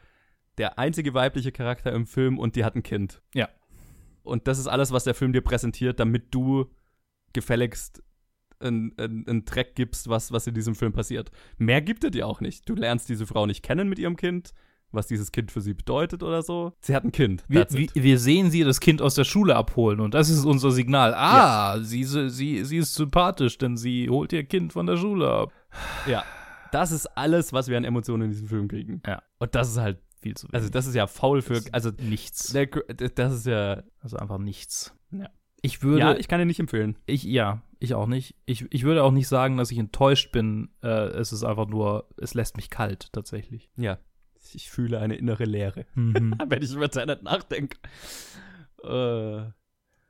[0.58, 3.22] der einzige weibliche Charakter im Film und die hat ein Kind.
[3.34, 3.50] Ja.
[4.24, 6.72] Und das ist alles, was der Film dir präsentiert, damit du
[7.34, 8.04] gefälligst
[8.60, 11.32] einen, einen, einen Track gibst, was, was in diesem Film passiert.
[11.58, 12.70] Mehr gibt er dir auch nicht.
[12.70, 14.54] Du lernst diese Frau nicht kennen mit ihrem Kind,
[14.94, 16.74] was dieses Kind für sie bedeutet oder so.
[16.82, 17.44] Sie hat ein Kind.
[17.48, 21.14] Wir, wir, sehen sie das Kind aus der Schule abholen und das ist unser Signal.
[21.14, 25.52] Ah, sie, sie, sie ist sympathisch, denn sie holt ihr Kind von der Schule ab.
[26.08, 26.24] Ja.
[26.72, 29.02] Das ist alles, was wir an Emotionen in diesem Film kriegen.
[29.06, 29.22] Ja.
[29.40, 30.56] Und das ist halt, Viel zu wenig.
[30.56, 32.54] also das ist ja faul für, also nichts.
[32.54, 34.96] der, das ist ja, Also einfach nichts.
[35.12, 35.30] Ja.
[35.62, 36.98] Ich würde, ja, ich, ich kann ihn nicht empfehlen.
[37.08, 38.36] ja, ich auch nicht.
[38.46, 40.70] Ich, ich würde auch nicht sagen, dass ich enttäuscht bin.
[40.82, 43.70] Äh, es ist einfach nur, es lässt mich kalt, tatsächlich.
[43.76, 43.98] Ja.
[44.54, 46.36] Ich fühle eine innere Leere, Mhm.
[46.48, 47.78] wenn ich über Tenet nachdenke.
[48.84, 49.52] Äh,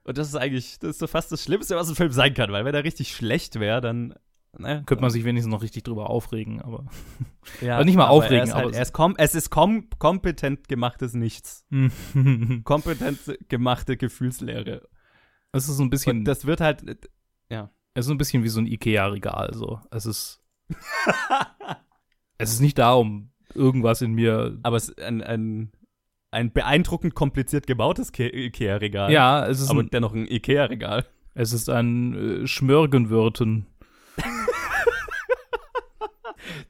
[0.05, 2.51] und das ist eigentlich, das ist so fast das Schlimmste, was ein Film sein kann,
[2.51, 4.13] weil wenn er richtig schlecht wäre, dann,
[4.57, 6.85] ne, Könnte man sich wenigstens noch richtig drüber aufregen, aber.
[7.61, 9.49] ja, aber nicht mal aber aufregen, er ist halt, aber- er ist kom es ist
[9.49, 11.65] kom kompetent gemachtes Nichts.
[12.63, 14.87] Kompetent gemachte Gefühlslehre.
[15.53, 16.83] es ist so ein bisschen, Und das wird halt,
[17.95, 19.79] es ist so ein bisschen wie so ein Ikea-Regal, so.
[19.91, 20.41] Es ist,
[22.37, 25.71] es ist nicht da, um irgendwas in mir aber es ist ein, ein,
[26.31, 29.11] ein beeindruckend kompliziert gebautes Ke Ikea-Regal.
[29.11, 31.05] Ja, es ist, aber ein, dennoch ein Ikea-Regal.
[31.33, 33.65] es ist ein äh, Schmörgenwürten.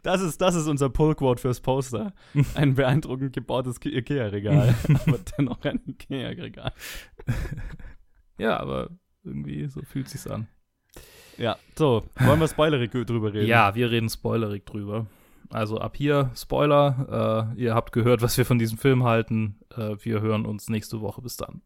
[0.03, 2.13] Das ist, das ist unser Pull-Quote fürs Poster.
[2.55, 4.75] Ein beeindruckend gebautes Ke- Ikea-Regal.
[5.07, 6.73] aber dennoch ein Ikea-Regal.
[8.37, 8.89] Ja, aber
[9.23, 10.47] irgendwie so fühlt sich's an.
[11.37, 13.47] Ja, so, wollen wir spoilerig drüber reden?
[13.47, 15.07] Ja, wir reden spoilerig drüber.
[15.53, 17.53] Also ab hier Spoiler.
[17.55, 19.59] Äh, ihr habt gehört, was wir von diesem Film halten.
[19.77, 21.21] Äh, wir hören uns nächste Woche.
[21.21, 21.61] Bis dann.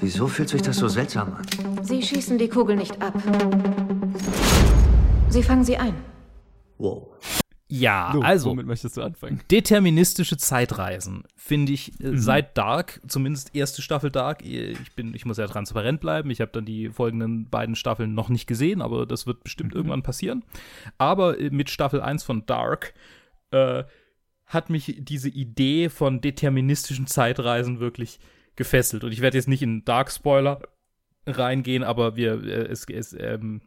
[0.00, 1.46] Wieso fühlt sich das so seltsam an?
[1.82, 3.14] Sie schießen die Kugel nicht ab.
[5.28, 5.94] Sie fangen sie ein.
[6.78, 7.37] Wow.
[7.70, 9.40] Ja, Lu, also Womit möchtest du anfangen?
[9.50, 12.18] deterministische Zeitreisen finde ich äh, Mhm.
[12.18, 14.42] seit Dark, zumindest erste Staffel Dark.
[14.44, 16.30] Ich bin, ich muss ja transparent bleiben.
[16.30, 19.76] Ich habe dann die folgenden beiden Staffeln noch nicht gesehen, aber das wird bestimmt Mhm.
[19.76, 20.44] irgendwann passieren.
[20.96, 22.94] Aber äh, mit Staffel 1 von Dark
[23.50, 23.84] äh,
[24.46, 28.18] hat mich diese Idee von deterministischen Zeitreisen wirklich
[28.56, 29.04] gefesselt.
[29.04, 30.62] Und ich werde jetzt nicht in Dark Spoiler
[31.26, 33.60] reingehen, aber wir äh, es, es ähm,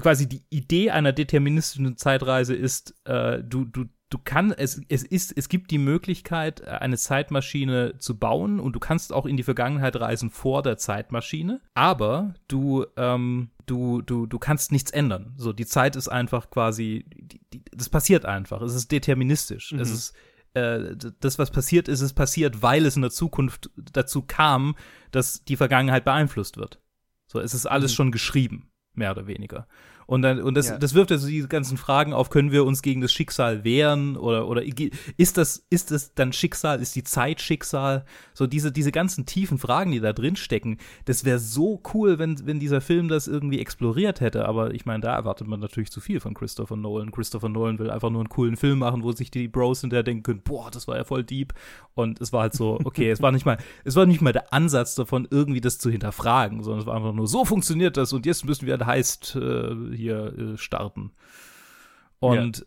[0.00, 5.36] quasi die Idee einer deterministischen Zeitreise ist, äh, du, du, du kannst, es, es ist,
[5.36, 9.96] es gibt die Möglichkeit, eine Zeitmaschine zu bauen und du kannst auch in die Vergangenheit
[9.96, 15.34] reisen vor der Zeitmaschine, aber du, ähm, du, du, du kannst nichts ändern.
[15.36, 18.62] So, die Zeit ist einfach quasi, die, die, das passiert einfach.
[18.62, 19.72] Es ist deterministisch.
[19.72, 20.14] Es ist,
[20.54, 24.74] äh, das, was passiert ist, ist passiert, weil es in der Zukunft dazu kam,
[25.10, 26.80] dass die Vergangenheit beeinflusst wird.
[27.26, 27.96] So, es ist alles Mhm.
[27.96, 28.67] schon geschrieben,
[28.98, 29.66] mehr oder weniger.
[30.08, 30.78] Und dann, und das, Ja.
[30.78, 34.48] das wirft also diese ganzen Fragen auf, können wir uns gegen das Schicksal wehren oder,
[34.48, 34.62] oder
[35.18, 38.06] ist das, ist das dann Schicksal, ist die Zeit Schicksal?
[38.32, 42.46] So diese, diese ganzen tiefen Fragen, die da drin stecken, das wäre so cool, wenn,
[42.46, 44.48] wenn dieser Film das irgendwie exploriert hätte.
[44.48, 47.10] Aber ich meine, da erwartet man natürlich zu viel von Christopher Nolan.
[47.10, 50.22] Christopher Nolan will einfach nur einen coolen Film machen, wo sich die Bros hinterher denken
[50.22, 51.52] können, boah, das war ja voll deep.
[51.92, 54.54] Und es war halt so, okay, es war nicht mal, es war nicht mal der
[54.54, 58.24] Ansatz davon, irgendwie das zu hinterfragen, sondern es war einfach nur, so funktioniert das und
[58.24, 61.12] jetzt müssen wir ein Heist äh, hier äh, starten.
[62.20, 62.66] Und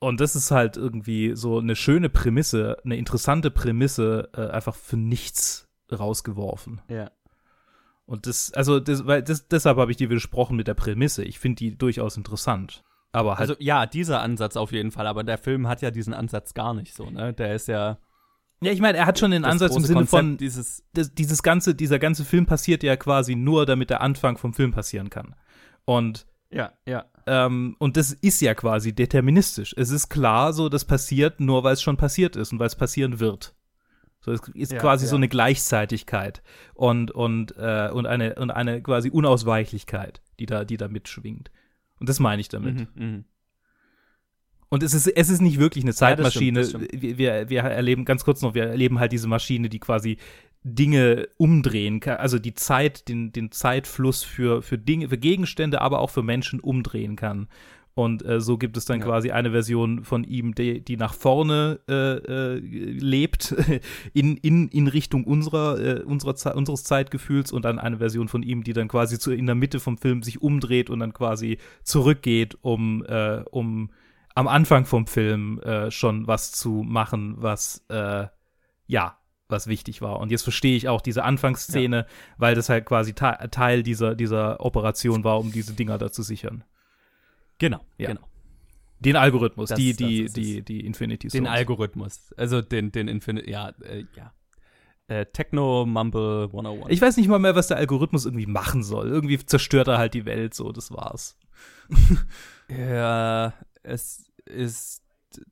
[0.00, 4.96] Und das ist halt irgendwie so eine schöne Prämisse, eine interessante Prämisse, äh, einfach für
[4.96, 6.80] nichts rausgeworfen.
[6.88, 7.10] Ja.
[8.06, 11.24] Und das, also das, weil das, deshalb habe ich dir widersprochen mit der Prämisse.
[11.24, 12.84] Ich finde die durchaus interessant.
[13.10, 16.14] Aber halt, Also ja, dieser Ansatz auf jeden Fall, aber der Film hat ja diesen
[16.14, 17.32] Ansatz gar nicht so, ne?
[17.34, 17.98] Der ist ja
[18.60, 21.42] ja, ich meine, er hat schon den Ansatz im Sinne Konzept von, dieses das, dieses
[21.42, 25.34] ganze, dieser ganze Film passiert ja quasi nur, damit der Anfang vom Film passieren kann.
[25.88, 27.06] Und ja, ja.
[27.26, 29.74] ähm, und das ist ja quasi deterministisch.
[29.74, 32.76] Es ist klar, so das passiert nur, weil es schon passiert ist und weil es
[32.76, 33.54] passieren wird.
[34.20, 35.08] So es ist Ja, quasi ja.
[35.10, 36.42] so eine Gleichzeitigkeit
[36.74, 41.50] und und äh, und eine und eine quasi Unausweichlichkeit, die da die da mitschwingt.
[41.98, 42.80] Und das meine ich damit.
[42.94, 43.24] Mhm, mhm.
[44.68, 46.60] Und es ist, es ist nicht wirklich eine Ja, das stimmt, Zeitmaschine.
[46.60, 47.18] das stimmt.
[47.18, 50.18] wir, wir erleben, ganz kurz noch, wir erleben halt diese Maschine, die quasi
[50.62, 56.00] Dinge umdrehen kann, also die Zeit, den, den Zeitfluss für, für Dinge, für Gegenstände, aber
[56.00, 57.48] auch für Menschen umdrehen kann.
[57.94, 59.06] Und äh, so gibt es dann Ja.
[59.06, 63.56] quasi eine Version von ihm, die, die nach vorne äh, äh, lebt,
[64.14, 68.62] in, in, in Richtung unserer, äh, unserer unseres Zeitgefühls und dann eine Version von ihm,
[68.62, 72.56] die dann quasi zu, in der Mitte vom Film sich umdreht und dann quasi zurückgeht,
[72.60, 73.90] um, äh, um
[74.36, 77.84] am Anfang vom Film äh, schon was zu machen, was
[78.86, 79.18] ja,
[79.48, 80.20] was wichtig war.
[80.20, 84.60] Und jetzt verstehe ich auch diese Anfangsszene, weil das halt quasi te Teil dieser, dieser
[84.60, 86.64] Operation war, um diese Dinger da zu sichern.
[87.58, 88.08] Genau, Ja.
[88.08, 88.20] genau.
[89.00, 91.50] Den Algorithmus, Das- die, das die, ist die, die Infinity Den Stones.
[91.58, 92.34] Algorithmus.
[92.36, 94.32] Also den, den Infinite, ja, äh, ja.
[95.06, 96.86] Äh, Techno Mumble 101.
[96.90, 99.08] Ich weiß nicht mal mehr, was der Algorithmus irgendwie machen soll.
[99.08, 101.38] Irgendwie zerstört er halt die Welt, so, das war's.
[102.68, 105.02] Ja, es ist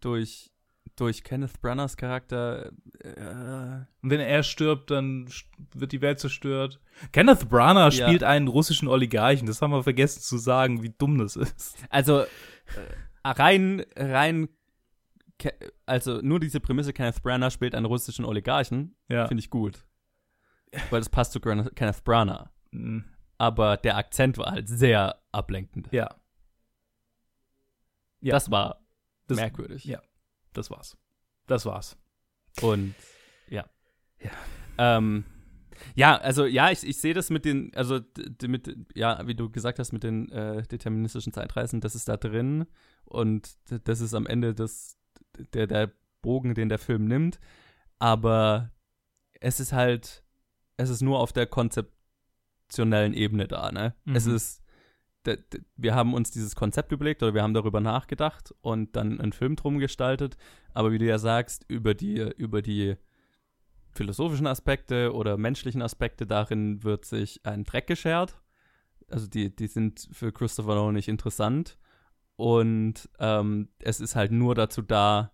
[0.01, 0.51] durch,
[0.97, 2.73] durch Kenneth Branaghs Charakter.
[3.01, 5.29] Äh, Und wenn er stirbt, dann
[5.75, 6.81] wird die Welt zerstört.
[7.13, 8.07] Kenneth Branagh Ja.
[8.07, 9.47] spielt einen russischen Oligarchen.
[9.47, 11.77] Das haben wir vergessen zu sagen, wie dumm das ist.
[11.91, 12.27] also äh,
[13.25, 14.49] rein, rein,
[15.85, 19.27] also nur diese Prämisse, Kenneth Branagh spielt einen russischen Oligarchen, Ja.
[19.29, 19.85] finde ich gut.
[20.91, 22.51] Weil das passt zu Kenneth Branagh.
[22.71, 23.01] Mm,
[23.39, 25.89] Aber der Akzent war halt sehr ablenkend.
[25.93, 26.09] Ja.
[28.21, 28.33] Ja.
[28.33, 28.81] Das war
[29.27, 29.85] Das- merkwürdig.
[29.85, 30.01] ja.
[30.57, 30.97] Das war's.
[31.47, 31.97] Das war's.
[32.63, 32.95] Und
[33.49, 33.65] ja.
[34.21, 34.31] Ja.
[34.79, 35.25] Ähm,
[35.95, 38.01] ja, also ja, ich, ich sehe das mit den, also
[38.47, 42.67] mit, ja, wie du gesagt hast, mit den äh, deterministischen Zeitreisen, das ist da drin
[43.05, 44.97] und das ist am Ende das,
[45.53, 45.93] der, der
[46.23, 47.39] Bogen, den der Film nimmt.
[47.99, 48.73] Aber
[49.41, 50.25] es ist halt,
[50.79, 53.95] es ist nur auf der konzeptionellen Ebene da, ne?
[54.07, 54.35] Es Mhm.
[54.35, 54.66] ist, d- d-
[55.77, 59.57] wir haben uns dieses Konzept überlegt oder wir haben darüber nachgedacht und dann einen Film
[59.57, 60.37] drum gestaltet.
[60.74, 62.97] Aber wie du ja sagst, über die, über die
[63.93, 68.41] philosophischen Aspekte oder menschlichen Aspekte darin wird sich ein Dreck geschert.
[69.09, 71.79] Also die, die sind für Christopher Nolan nicht interessant.
[72.37, 75.33] Und ähm, es ist halt nur dazu da,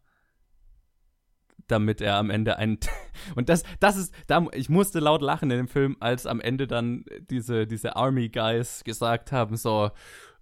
[1.73, 2.79] damit er am Ende ein
[3.35, 6.67] und das das ist da ich musste laut lachen in dem Film als am Ende
[6.67, 9.91] dann diese diese Army Guys gesagt haben so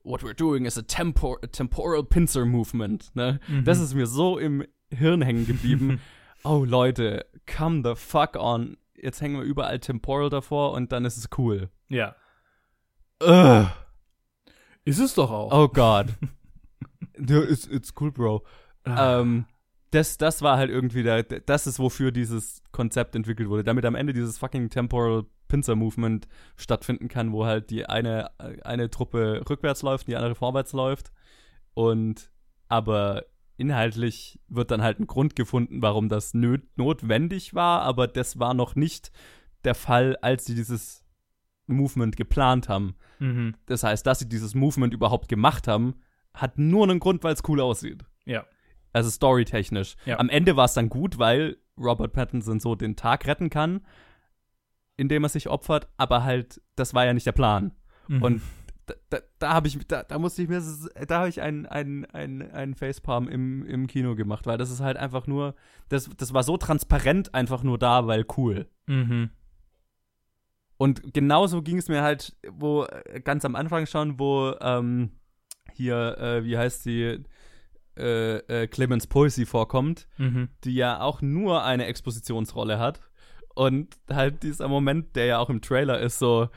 [0.02, 3.40] what we're doing is a, tempor a temporal pincer movement ne?
[3.64, 6.00] Das ist mir so im Hirn hängen geblieben.
[6.42, 8.78] Oh Leute come the fuck on.
[8.94, 11.68] Jetzt hängen wir überall temporal davor und dann ist es cool.
[11.88, 12.16] Ja.
[13.22, 13.66] Ugh.
[14.86, 15.52] Ist es doch auch.
[15.52, 16.06] oh Gott.
[17.18, 18.42] It's, it's cool bro.
[18.86, 19.44] Ähm,
[19.90, 23.94] das, das war halt irgendwie der, das ist wofür dieses Konzept entwickelt wurde, damit am
[23.94, 29.82] Ende dieses fucking Temporal Pincer Movement stattfinden kann, wo halt die eine, eine Truppe rückwärts
[29.82, 31.12] läuft, die andere vorwärts läuft
[31.74, 32.30] und
[32.68, 33.24] aber
[33.56, 38.76] inhaltlich wird dann halt ein Grund gefunden, warum das notwendig war, aber das war noch
[38.76, 39.10] nicht
[39.64, 41.04] der Fall, als sie dieses
[41.66, 42.94] Movement geplant haben.
[43.18, 43.54] Mhm.
[43.66, 45.96] Das heißt, dass sie dieses Movement überhaupt gemacht haben,
[46.32, 48.04] hat nur einen Grund, weil es cool aussieht.
[48.24, 48.46] Ja.
[48.92, 49.96] Also storytechnisch.
[50.04, 50.18] Ja.
[50.18, 53.80] Am Ende war es dann gut, weil Robert Pattinson so den Tag retten kann,
[54.96, 57.72] indem er sich opfert, aber halt, das war ja nicht der Plan.
[58.08, 58.22] Mhm.
[58.22, 58.42] Und
[58.86, 60.62] da, da, da habe ich, da, da musste ich mir,
[61.06, 64.80] da habe ich einen, einen, einen, einen Facepalm im, im Kino gemacht, weil das ist
[64.80, 65.54] halt einfach nur,
[65.88, 68.68] das, das war so transparent einfach nur da, weil cool.
[68.86, 69.30] Mhm.
[70.76, 75.10] Und genauso ging es mir halt, wo äh, ganz am Anfang schon, wo ähm,
[75.74, 77.22] hier, äh, wie heißt sie,
[77.96, 80.48] äh, äh, Clemens Poesy vorkommt, Mhm.
[80.64, 83.00] die ja auch nur eine Expositionsrolle hat.
[83.54, 86.48] Und halt dieser Moment, der ja auch im Trailer ist, so,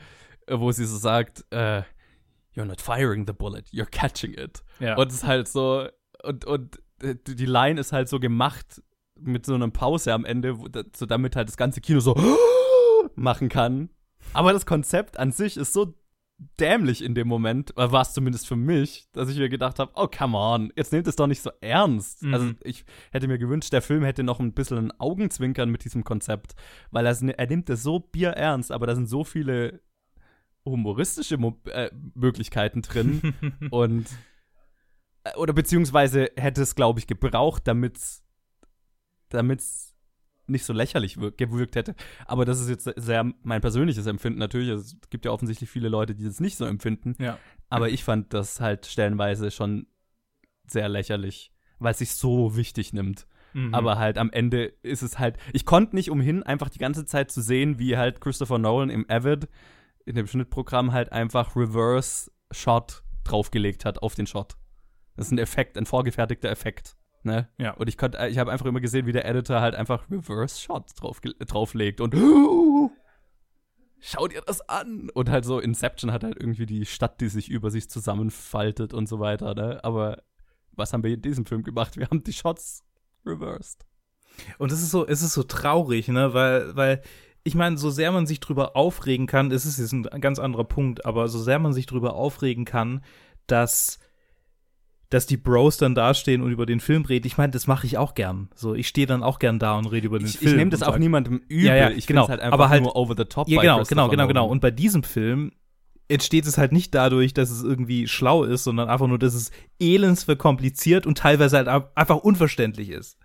[0.46, 1.82] äh, wo sie so sagt, äh,
[2.56, 4.62] You're not firing the bullet, you're catching it.
[4.78, 4.96] Ja.
[4.96, 5.88] Und es ist halt so,
[6.22, 8.80] und, und äh, die Line ist halt so gemacht
[9.18, 12.14] mit so einer Pause am Ende, wo, so damit halt das ganze Kino so
[13.16, 13.90] machen kann.
[14.32, 15.94] Aber das Konzept an sich ist so
[16.38, 20.08] dämlich in dem Moment, war es zumindest für mich, dass ich mir gedacht habe, oh,
[20.08, 22.22] come on, jetzt nehmt es doch nicht so ernst.
[22.22, 22.34] Mhm.
[22.34, 26.04] Also ich hätte mir gewünscht, der Film hätte noch ein bisschen ein Augenzwinkern mit diesem
[26.04, 26.54] Konzept,
[26.90, 29.80] weil er, er nimmt es so bierernst, aber da sind so viele
[30.64, 33.34] humoristische Mo äh, Möglichkeiten drin
[33.70, 34.06] und
[35.24, 37.98] äh, oder beziehungsweise hätte es, glaube ich, gebraucht, damit
[39.28, 39.93] es
[40.46, 41.94] nicht so lächerlich wir gewirkt hätte.
[42.26, 44.38] Aber das ist jetzt sehr mein persönliches Empfinden.
[44.38, 47.14] Natürlich, es gibt ja offensichtlich viele Leute, die das nicht so empfinden.
[47.18, 47.38] Ja.
[47.70, 49.86] Aber ich fand das halt stellenweise schon
[50.66, 53.26] sehr lächerlich, weil es sich so wichtig nimmt.
[53.52, 53.74] Mhm.
[53.74, 57.30] Aber halt am Ende ist es halt, ich konnte nicht umhin, einfach die ganze Zeit
[57.30, 59.48] zu sehen, wie halt Christopher Nolan im Avid
[60.04, 64.56] in dem Schnittprogramm halt einfach Reverse Shot draufgelegt hat auf den Shot.
[65.16, 66.96] Das ist ein Effekt, ein vorgefertigter Effekt.
[67.24, 67.48] Ne?
[67.58, 67.72] Ja.
[67.72, 70.90] Und ich konnte, ich habe einfach immer gesehen, wie der Editor halt einfach Reverse Shot
[70.96, 72.14] drauf, drauflegt und
[74.00, 75.10] schau dir das an.
[75.10, 79.08] Und halt so Inception hat halt irgendwie die Stadt, die sich über sich zusammenfaltet und
[79.08, 79.54] so weiter.
[79.54, 79.80] Ne?
[79.82, 80.22] Aber
[80.72, 81.96] was haben wir in diesem Film gemacht?
[81.96, 82.82] Wir haben die Shots
[83.24, 83.86] reversed.
[84.58, 87.02] Und es ist so, es ist so traurig, ne, weil, weil
[87.44, 90.64] ich meine, so sehr man sich drüber aufregen kann, es ist jetzt ein ganz anderer
[90.64, 93.04] Punkt, aber so sehr man sich drüber aufregen kann,
[93.46, 93.98] dass
[95.14, 97.24] dass die Bros dann dastehen und über den Film reden.
[97.26, 98.48] Ich meine, das mache ich auch gern.
[98.56, 100.50] So, ich stehe dann auch gern da und rede über den ich, Film.
[100.50, 101.66] Ich nehme das auch sag, niemandem übel.
[101.66, 102.28] Ja, ja, ich genau.
[102.28, 103.48] halt einfach Aber halt- nur over the top.
[103.48, 104.46] Ja, genau, genau, genau, genau.
[104.48, 105.52] Und bei diesem Film
[106.08, 109.52] entsteht es halt nicht dadurch, dass es irgendwie schlau ist, sondern einfach nur, dass es
[109.80, 113.16] elends verkompliziert und teilweise halt einfach unverständlich ist.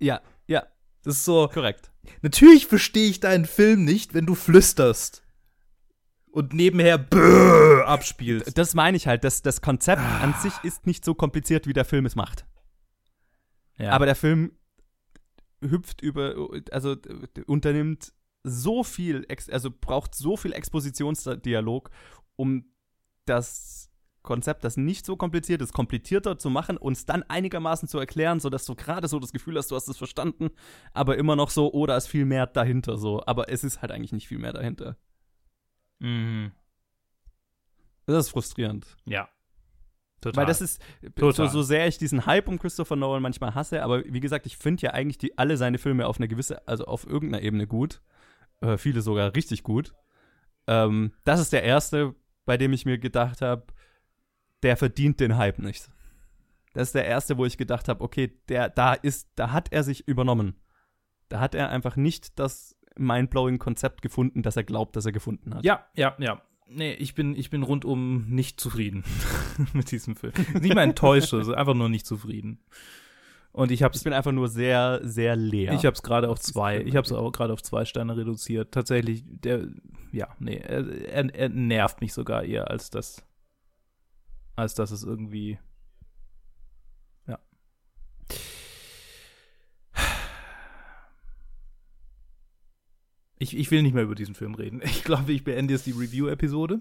[0.00, 0.64] Ja, ja,
[1.04, 1.92] Das ist so, korrekt.
[2.22, 5.22] natürlich verstehe ich deinen Film nicht, wenn du flüsterst
[6.32, 8.56] und nebenher Böö abspielst.
[8.56, 9.24] Das meine ich halt.
[9.24, 10.20] Das, das Konzept Ah.
[10.20, 12.46] an sich ist nicht so kompliziert, wie der Film es macht.
[13.78, 13.92] Ja.
[13.92, 14.52] Aber der Film
[15.62, 16.34] hüpft über,
[16.70, 16.96] also
[17.46, 18.12] unternimmt
[18.42, 21.90] so viel, also braucht so viel Expositionsdialog,
[22.36, 22.64] um
[23.26, 23.90] das
[24.22, 28.38] Konzept, das nicht so kompliziert ist, komplizierter zu machen und es dann einigermaßen zu erklären,
[28.40, 30.50] sodass du gerade so das Gefühl hast, du hast es verstanden,
[30.92, 33.22] aber immer noch so, oh, da ist viel mehr dahinter so.
[33.26, 34.96] Aber es ist halt eigentlich nicht viel mehr dahinter.
[36.00, 36.52] Mhm.
[38.06, 38.86] Das ist frustrierend.
[39.04, 39.28] Ja.
[40.20, 40.42] Total.
[40.42, 40.82] Weil das ist,
[41.16, 44.56] so, so sehr ich diesen Hype um Christopher Nolan manchmal hasse, aber wie gesagt, ich
[44.56, 48.02] finde ja eigentlich die, alle seine Filme auf eine gewisse, also auf irgendeiner Ebene gut.
[48.60, 49.94] Äh, viele sogar richtig gut.
[50.66, 53.64] Ähm, das ist der erste, bei dem ich mir gedacht habe,
[54.62, 55.90] der verdient den Hype nicht.
[56.74, 59.82] Das ist der erste, wo ich gedacht habe, okay, der, da ist, da hat er
[59.82, 60.60] sich übernommen.
[61.28, 65.54] Da hat er einfach nicht das mindblowing Konzept gefunden, das er glaubt, dass er gefunden
[65.54, 65.64] hat.
[65.64, 66.42] Ja, ja, ja.
[66.72, 69.02] Nee, ich bin, ich bin rundum nicht zufrieden
[69.72, 70.32] mit diesem Film.
[70.60, 72.60] Nicht mal enttäuscht, also einfach nur nicht zufrieden.
[73.52, 75.72] Und ich Ich hab's, bin einfach nur sehr, sehr leer.
[75.72, 78.70] ich hab's gerade auf zwei, ich hab's auch gerade auf zwei Sterne reduziert.
[78.72, 79.66] Tatsächlich, der,
[80.12, 83.26] ja, nee, er, er, er nervt mich sogar eher als das,
[84.54, 85.58] als dass es irgendwie,
[87.26, 87.40] ja.
[93.42, 94.80] Ich, ich will nicht mehr über diesen Film reden.
[94.84, 96.80] Ich glaube, ich beende jetzt die Review-Episode.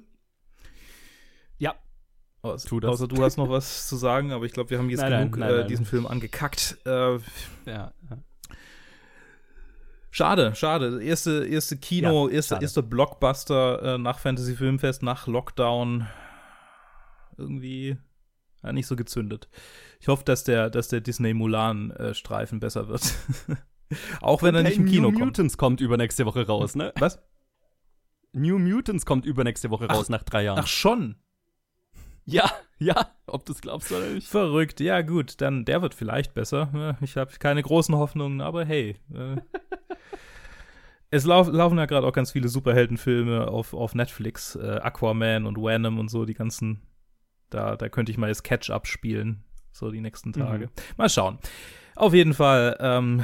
[1.58, 1.74] Ja.
[2.42, 2.92] Aus, Tu das.
[2.92, 5.38] Außer du hast noch was zu sagen, aber ich glaube, wir haben jetzt Nein, genug
[5.38, 5.68] nein, äh, nein.
[5.70, 6.78] diesen Film angekackt.
[6.86, 7.20] Äh, ja,
[7.66, 7.94] ja.
[10.12, 11.02] schade, schade.
[11.02, 12.66] Erste, erste Kino, Ja, erster, schade.
[12.66, 16.08] erster Blockbuster äh, nach Fantasy Filmfest, nach Lockdown.
[17.38, 17.98] Irgendwie
[18.64, 19.48] ja, nicht so gezündet.
[20.02, 22.14] Ich hoffe, dass der, dass der Disney Mulan äh,
[22.60, 23.14] besser wird.
[24.22, 25.38] Auch wenn er Und nicht hey, im Kino New kommt.
[25.38, 26.94] Mutants kommt übernächste Woche raus, ne?
[27.00, 27.20] Was?
[28.34, 30.60] New Mutants kommt übernächste Woche raus nach drei Jahren.
[30.60, 31.16] Ach schon.
[32.26, 34.28] ja, ja, ob du es glaubst oder nicht.
[34.28, 34.80] Verrückt.
[34.80, 36.98] Ja, gut, dann der wird vielleicht besser.
[37.02, 38.98] Ich habe keine großen Hoffnungen, aber hey.
[39.14, 39.38] Äh,
[41.12, 44.56] es lauf, laufen ja gerade auch ganz viele Superheldenfilme auf, auf Netflix.
[44.56, 46.84] Äh, Aquaman und Venom und so, die ganzen.
[47.50, 49.44] Da, da könnte ich mal das Catch-up spielen.
[49.72, 50.68] So die nächsten Tage.
[50.68, 50.72] Mhm.
[50.98, 51.40] Mal schauen.
[51.96, 53.24] Auf jeden Fall, ähm,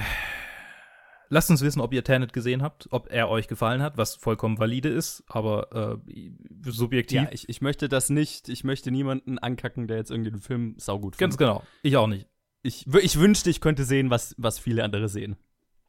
[1.30, 4.60] lasst uns wissen, ob ihr Tenet gesehen habt, ob er euch gefallen hat, was vollkommen
[4.60, 6.32] valide ist, aber äh,
[6.70, 7.22] subjektiv.
[7.22, 8.50] Ja, ich, ich möchte das nicht.
[8.50, 11.40] Ich möchte niemanden ankacken, der jetzt irgendwie den Film saugut ganz findet.
[11.40, 11.64] genau.
[11.82, 12.28] Ich auch nicht.
[12.64, 15.38] Ich, ich wünschte, ich könnte sehen, was, was viele andere sehen.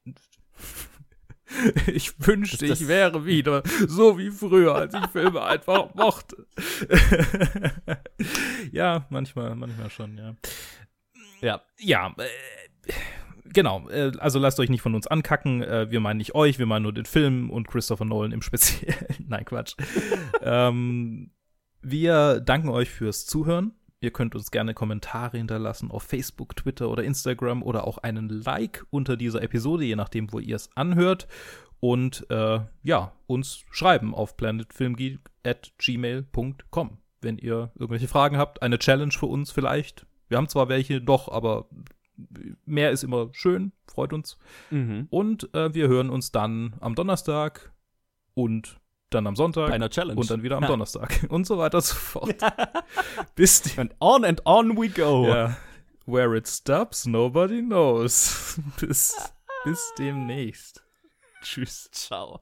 [1.86, 6.44] Ich wünschte, ich wäre wieder so wie früher, als ich Filme einfach mochte.
[8.72, 10.34] ja, manchmal, manchmal schon, ja.
[11.40, 11.62] Ja.
[11.78, 12.92] Ja, äh,
[13.56, 13.88] genau.
[13.88, 15.62] Äh, also lasst euch nicht von uns ankacken.
[15.62, 18.94] Äh, wir meinen nicht euch, wir meinen nur den Film und Christopher Nolan im Speziellen.
[19.26, 19.74] Nein, Quatsch.
[20.42, 21.32] ähm,
[21.82, 23.72] wir danken euch fürs Zuhören.
[24.00, 28.84] Ihr könnt uns gerne Kommentare hinterlassen auf Facebook, Twitter oder Instagram oder auch einen Like
[28.90, 31.26] unter dieser Episode, je nachdem, wo ihr es anhört.
[31.80, 36.98] Und äh, ja, uns schreiben auf planetfilmgeek at gmail.com.
[37.22, 40.06] Wenn ihr irgendwelche Fragen habt, eine Challenge für uns vielleicht.
[40.28, 41.68] Wir haben zwar welche, doch, aber
[42.64, 44.38] mehr ist immer schön, freut uns.
[44.70, 45.06] Mhm.
[45.10, 47.72] Und äh, wir hören uns dann am Donnerstag
[48.34, 50.18] und dann am Sonntag Bei einer Challenge.
[50.20, 50.68] und dann wieder am Ja.
[50.68, 52.34] Donnerstag und so weiter und so fort.
[53.34, 55.26] Bis die, And on and on we go.
[55.28, 55.56] ja,
[56.06, 58.60] where it stops, nobody knows.
[58.80, 59.14] bis,
[59.64, 60.82] bis demnächst.
[61.42, 61.88] Tschüss.
[61.92, 62.40] Ciao.